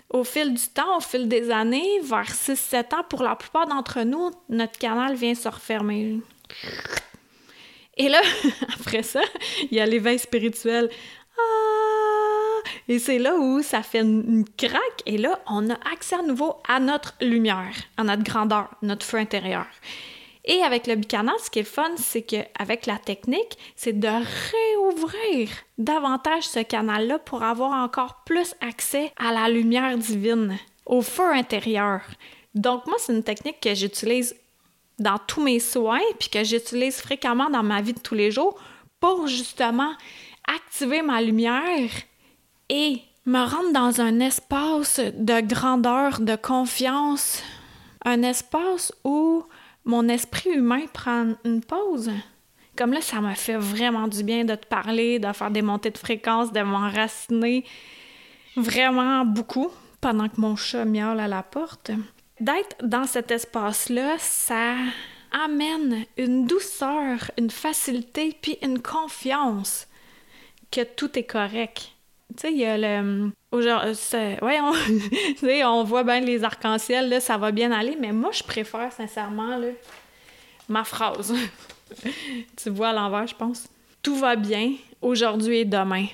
au 0.09 0.23
fil 0.23 0.53
du 0.53 0.67
temps, 0.67 0.97
au 0.97 1.01
fil 1.01 1.27
des 1.27 1.51
années, 1.51 1.99
vers 2.03 2.31
6-7 2.31 2.95
ans, 2.95 3.03
pour 3.09 3.23
la 3.23 3.35
plupart 3.35 3.67
d'entre 3.67 4.01
nous, 4.01 4.31
notre 4.49 4.77
canal 4.77 5.15
vient 5.15 5.35
se 5.35 5.47
refermer. 5.47 6.19
Et 8.01 8.09
là, 8.09 8.21
après 8.79 9.03
ça, 9.03 9.21
il 9.69 9.77
y 9.77 9.79
a 9.79 9.85
l'éveil 9.85 10.17
spirituel. 10.17 10.89
Ah! 11.37 12.69
Et 12.87 12.97
c'est 12.97 13.19
là 13.19 13.35
où 13.35 13.61
ça 13.61 13.83
fait 13.83 13.99
une 13.99 14.43
craque. 14.57 15.03
Et 15.05 15.19
là, 15.19 15.39
on 15.47 15.69
a 15.69 15.75
accès 15.93 16.15
à 16.15 16.23
nouveau 16.23 16.55
à 16.67 16.79
notre 16.79 17.13
lumière, 17.21 17.75
à 17.97 18.03
notre 18.03 18.23
grandeur, 18.23 18.69
notre 18.81 19.05
feu 19.05 19.17
intérieur. 19.17 19.67
Et 20.45 20.63
avec 20.63 20.87
le 20.87 20.95
bicanal, 20.95 21.35
ce 21.43 21.51
qui 21.51 21.59
est 21.59 21.63
fun, 21.63 21.91
c'est 21.95 22.23
qu'avec 22.23 22.87
la 22.87 22.97
technique, 22.97 23.59
c'est 23.75 23.99
de 23.99 24.07
réouvrir 24.07 25.49
davantage 25.77 26.47
ce 26.47 26.61
canal-là 26.61 27.19
pour 27.19 27.43
avoir 27.43 27.71
encore 27.83 28.23
plus 28.25 28.55
accès 28.61 29.13
à 29.17 29.31
la 29.31 29.47
lumière 29.47 29.95
divine, 29.95 30.57
au 30.87 31.03
feu 31.03 31.31
intérieur. 31.31 32.01
Donc 32.55 32.87
moi, 32.87 32.95
c'est 32.97 33.13
une 33.13 33.21
technique 33.21 33.59
que 33.61 33.75
j'utilise 33.75 34.35
dans 35.01 35.17
tous 35.17 35.41
mes 35.41 35.59
soins, 35.59 35.99
puis 36.19 36.29
que 36.29 36.43
j'utilise 36.43 36.97
fréquemment 36.97 37.49
dans 37.49 37.63
ma 37.63 37.81
vie 37.81 37.93
de 37.93 37.99
tous 37.99 38.15
les 38.15 38.31
jours 38.31 38.57
pour 38.99 39.27
justement 39.27 39.91
activer 40.47 41.01
ma 41.01 41.21
lumière 41.21 41.89
et 42.69 43.01
me 43.25 43.39
rendre 43.39 43.73
dans 43.73 44.01
un 44.01 44.19
espace 44.19 44.99
de 44.99 45.41
grandeur, 45.41 46.21
de 46.21 46.35
confiance, 46.35 47.43
un 48.05 48.23
espace 48.23 48.93
où 49.03 49.43
mon 49.85 50.07
esprit 50.07 50.51
humain 50.51 50.85
prend 50.93 51.33
une 51.43 51.61
pause 51.61 52.11
Comme 52.75 52.93
là, 52.93 53.01
ça 53.01 53.19
m'a 53.21 53.35
fait 53.35 53.57
vraiment 53.57 54.07
du 54.07 54.23
bien 54.23 54.45
de 54.45 54.55
te 54.55 54.65
parler, 54.65 55.19
de 55.19 55.31
faire 55.33 55.51
des 55.51 55.61
montées 55.61 55.91
de 55.91 55.97
fréquence, 55.97 56.51
de 56.51 56.61
m'enraciner 56.61 57.65
vraiment 58.55 59.25
beaucoup 59.25 59.69
pendant 59.99 60.29
que 60.29 60.39
mon 60.39 60.55
chat 60.55 60.85
miaule 60.85 61.19
à 61.19 61.27
la 61.27 61.43
porte. 61.43 61.91
D'être 62.41 62.75
dans 62.83 63.05
cet 63.05 63.29
espace-là, 63.29 64.15
ça 64.17 64.73
amène 65.31 66.05
une 66.17 66.47
douceur, 66.47 67.29
une 67.37 67.51
facilité, 67.51 68.35
puis 68.41 68.57
une 68.63 68.81
confiance 68.81 69.87
que 70.71 70.81
tout 70.81 71.19
est 71.19 71.23
correct. 71.23 71.91
Tu 72.35 72.41
sais, 72.41 72.51
il 72.51 72.57
y 72.57 72.65
a 72.65 72.79
le. 72.79 73.31
Ouais, 73.51 74.59
on, 75.63 75.69
on 75.69 75.83
voit 75.83 76.03
bien 76.03 76.19
les 76.19 76.43
arcs-en-ciel, 76.43 77.09
là, 77.09 77.19
ça 77.19 77.37
va 77.37 77.51
bien 77.51 77.71
aller, 77.71 77.95
mais 77.99 78.11
moi, 78.11 78.31
je 78.33 78.41
préfère 78.41 78.91
sincèrement 78.91 79.61
ma 80.67 80.83
phrase. 80.83 81.35
tu 82.55 82.71
vois 82.71 82.89
à 82.89 82.93
l'envers, 82.93 83.27
je 83.27 83.35
pense. 83.35 83.67
Tout 84.01 84.15
va 84.15 84.35
bien 84.35 84.73
aujourd'hui 84.99 85.57
et 85.57 85.65
demain. 85.65 86.07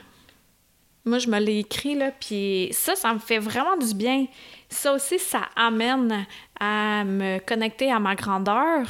Moi, 1.08 1.20
je 1.20 1.30
me 1.30 1.40
l'ai 1.40 1.60
écrit, 1.60 1.96
là, 1.96 2.12
puis 2.12 2.70
ça, 2.72 2.96
ça 2.96 3.14
me 3.14 3.20
fait 3.20 3.40
vraiment 3.40 3.78
du 3.78 3.94
bien. 3.94 4.26
Ça 4.70 4.94
aussi, 4.94 5.18
ça 5.20 5.44
amène 5.56 6.26
à 6.60 7.04
me 7.06 7.40
connecter 7.40 7.92
à 7.92 8.00
ma 8.00 8.16
grandeur, 8.16 8.88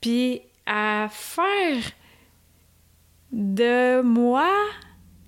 puis 0.00 0.40
à 0.66 1.08
faire 1.10 1.82
de 3.30 4.00
moi 4.02 4.48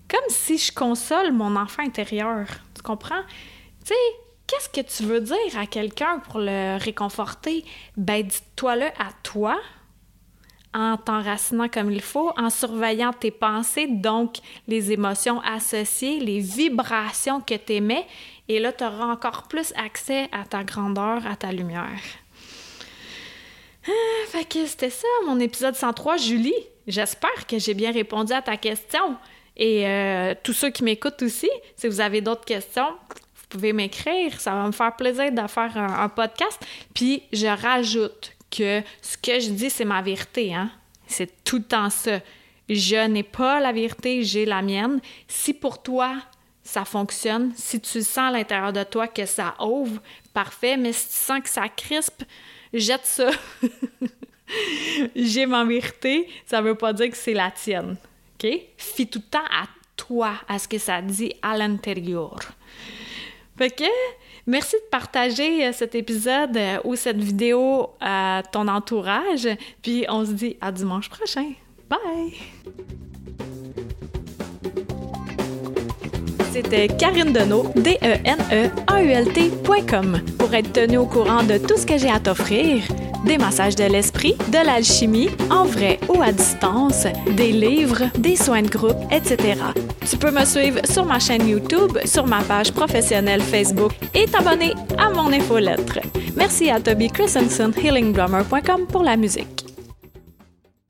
comme 0.08 0.28
si 0.28 0.58
je 0.58 0.72
console 0.72 1.32
mon 1.32 1.54
enfant 1.56 1.82
intérieur. 1.82 2.46
Tu 2.74 2.82
comprends? 2.82 3.22
Tu 3.84 3.88
sais, 3.88 3.94
qu'est-ce 4.46 4.68
que 4.68 4.80
tu 4.80 5.04
veux 5.04 5.20
dire 5.20 5.58
à 5.58 5.66
quelqu'un 5.66 6.18
pour 6.20 6.40
le 6.40 6.78
réconforter? 6.78 7.64
Ben, 7.96 8.22
dis-toi-le 8.22 8.86
à 8.86 9.12
toi, 9.22 9.58
en 10.74 10.96
t'enracinant 10.96 11.68
comme 11.68 11.90
il 11.90 12.02
faut, 12.02 12.32
en 12.36 12.50
surveillant 12.50 13.12
tes 13.12 13.30
pensées, 13.30 13.86
donc 13.86 14.36
les 14.66 14.92
émotions 14.92 15.40
associées, 15.40 16.20
les 16.20 16.40
vibrations 16.40 17.40
que 17.40 17.54
tu 17.54 17.74
émets, 17.74 18.06
et 18.48 18.58
là, 18.58 18.72
tu 18.72 18.84
auras 18.84 19.06
encore 19.06 19.48
plus 19.48 19.72
accès 19.76 20.28
à 20.32 20.44
ta 20.44 20.64
grandeur, 20.64 21.26
à 21.26 21.36
ta 21.36 21.52
lumière. 21.52 22.00
Ah, 23.86 24.40
c'était 24.50 24.90
ça, 24.90 25.06
mon 25.26 25.38
épisode 25.40 25.74
103, 25.74 26.16
Julie. 26.16 26.54
J'espère 26.86 27.46
que 27.46 27.58
j'ai 27.58 27.74
bien 27.74 27.92
répondu 27.92 28.32
à 28.32 28.42
ta 28.42 28.56
question. 28.56 29.16
Et 29.56 29.86
euh, 29.86 30.34
tous 30.42 30.52
ceux 30.52 30.70
qui 30.70 30.84
m'écoutent 30.84 31.22
aussi, 31.22 31.50
si 31.76 31.88
vous 31.88 32.00
avez 32.00 32.20
d'autres 32.20 32.44
questions, 32.44 32.90
vous 33.08 33.46
pouvez 33.48 33.72
m'écrire. 33.72 34.40
Ça 34.40 34.52
va 34.52 34.66
me 34.66 34.72
faire 34.72 34.94
plaisir 34.96 35.32
de 35.32 35.46
faire 35.48 35.76
un, 35.76 36.08
podcast. 36.08 36.58
Puis 36.94 37.22
je 37.32 37.46
rajoute 37.46 38.32
que 38.50 38.82
ce 39.02 39.16
que 39.16 39.40
je 39.40 39.50
dis, 39.50 39.70
c'est 39.70 39.84
ma 39.84 40.02
vérité. 40.02 40.54
Hein? 40.54 40.70
C'est 41.06 41.44
tout 41.44 41.58
le 41.58 41.64
temps 41.64 41.90
ça. 41.90 42.20
Je 42.68 43.06
n'ai 43.06 43.22
pas 43.22 43.60
la 43.60 43.72
vérité, 43.72 44.22
j'ai 44.22 44.44
la 44.44 44.62
mienne. 44.62 45.00
Si 45.26 45.54
pour 45.54 45.82
toi, 45.82 46.16
ça 46.62 46.84
fonctionne, 46.84 47.52
si 47.56 47.80
tu 47.80 48.02
sens 48.02 48.18
à 48.18 48.30
l'intérieur 48.30 48.72
de 48.72 48.82
toi 48.84 49.08
que 49.08 49.24
ça 49.24 49.54
ouvre, 49.58 50.02
parfait. 50.34 50.76
Mais 50.76 50.92
si 50.92 51.08
tu 51.08 51.14
sens 51.14 51.40
que 51.40 51.48
ça 51.48 51.68
crispe, 51.68 52.24
jette 52.74 53.06
ça. 53.06 53.30
j'ai 55.16 55.46
ma 55.46 55.64
vérité, 55.64 56.28
ça 56.46 56.60
veut 56.60 56.74
pas 56.74 56.92
dire 56.92 57.10
que 57.10 57.16
c'est 57.16 57.32
la 57.32 57.50
tienne. 57.50 57.96
OK? 58.34 58.50
Tout 58.96 59.06
le 59.14 59.30
temps 59.30 59.38
à 59.50 59.66
toi, 59.96 60.34
à 60.46 60.58
ce 60.58 60.68
que 60.68 60.78
ça 60.78 61.00
dit 61.00 61.32
à 61.40 61.56
l'intérieur. 61.56 62.38
Fait 63.58 63.70
que, 63.70 63.84
merci 64.46 64.76
de 64.76 64.88
partager 64.88 65.66
euh, 65.66 65.72
cet 65.72 65.96
épisode 65.96 66.56
euh, 66.56 66.78
ou 66.84 66.94
cette 66.94 67.18
vidéo 67.18 67.88
à 68.00 68.44
ton 68.52 68.68
entourage. 68.68 69.48
Puis 69.82 70.04
on 70.08 70.24
se 70.24 70.30
dit 70.30 70.56
à 70.60 70.70
dimanche 70.70 71.10
prochain. 71.10 71.54
Bye! 71.90 72.34
C'était 76.52 76.86
Karine 76.86 77.32
Deneau, 77.32 77.64
D-E-N-E-A-U-L-T.com. 77.74 78.20
Pour 80.38 80.54
être 80.54 80.72
tenu 80.72 80.98
au 80.98 81.06
courant 81.06 81.42
de 81.42 81.58
tout 81.58 81.76
ce 81.76 81.84
que 81.84 81.98
j'ai 81.98 82.10
à 82.10 82.20
t'offrir, 82.20 82.84
des 83.24 83.38
massages 83.38 83.76
de 83.76 83.84
l'esprit, 83.84 84.34
de 84.48 84.64
l'alchimie, 84.64 85.30
en 85.50 85.64
vrai 85.64 85.98
ou 86.08 86.22
à 86.22 86.32
distance, 86.32 87.06
des 87.36 87.52
livres, 87.52 88.04
des 88.18 88.36
soins 88.36 88.62
de 88.62 88.68
groupe, 88.68 88.98
etc. 89.10 89.60
Tu 90.08 90.16
peux 90.16 90.30
me 90.30 90.44
suivre 90.44 90.80
sur 90.84 91.04
ma 91.04 91.18
chaîne 91.18 91.46
YouTube, 91.46 91.98
sur 92.04 92.26
ma 92.26 92.42
page 92.42 92.72
professionnelle 92.72 93.42
Facebook 93.42 93.92
et 94.14 94.26
t'abonner 94.26 94.74
à 94.98 95.10
mon 95.10 95.32
infolettre. 95.32 95.98
Merci 96.36 96.70
à 96.70 96.80
Toby 96.80 97.08
Christensen, 97.08 97.72
healingdrummer.com 97.76 98.86
pour 98.88 99.02
la 99.02 99.16
musique. 99.16 99.67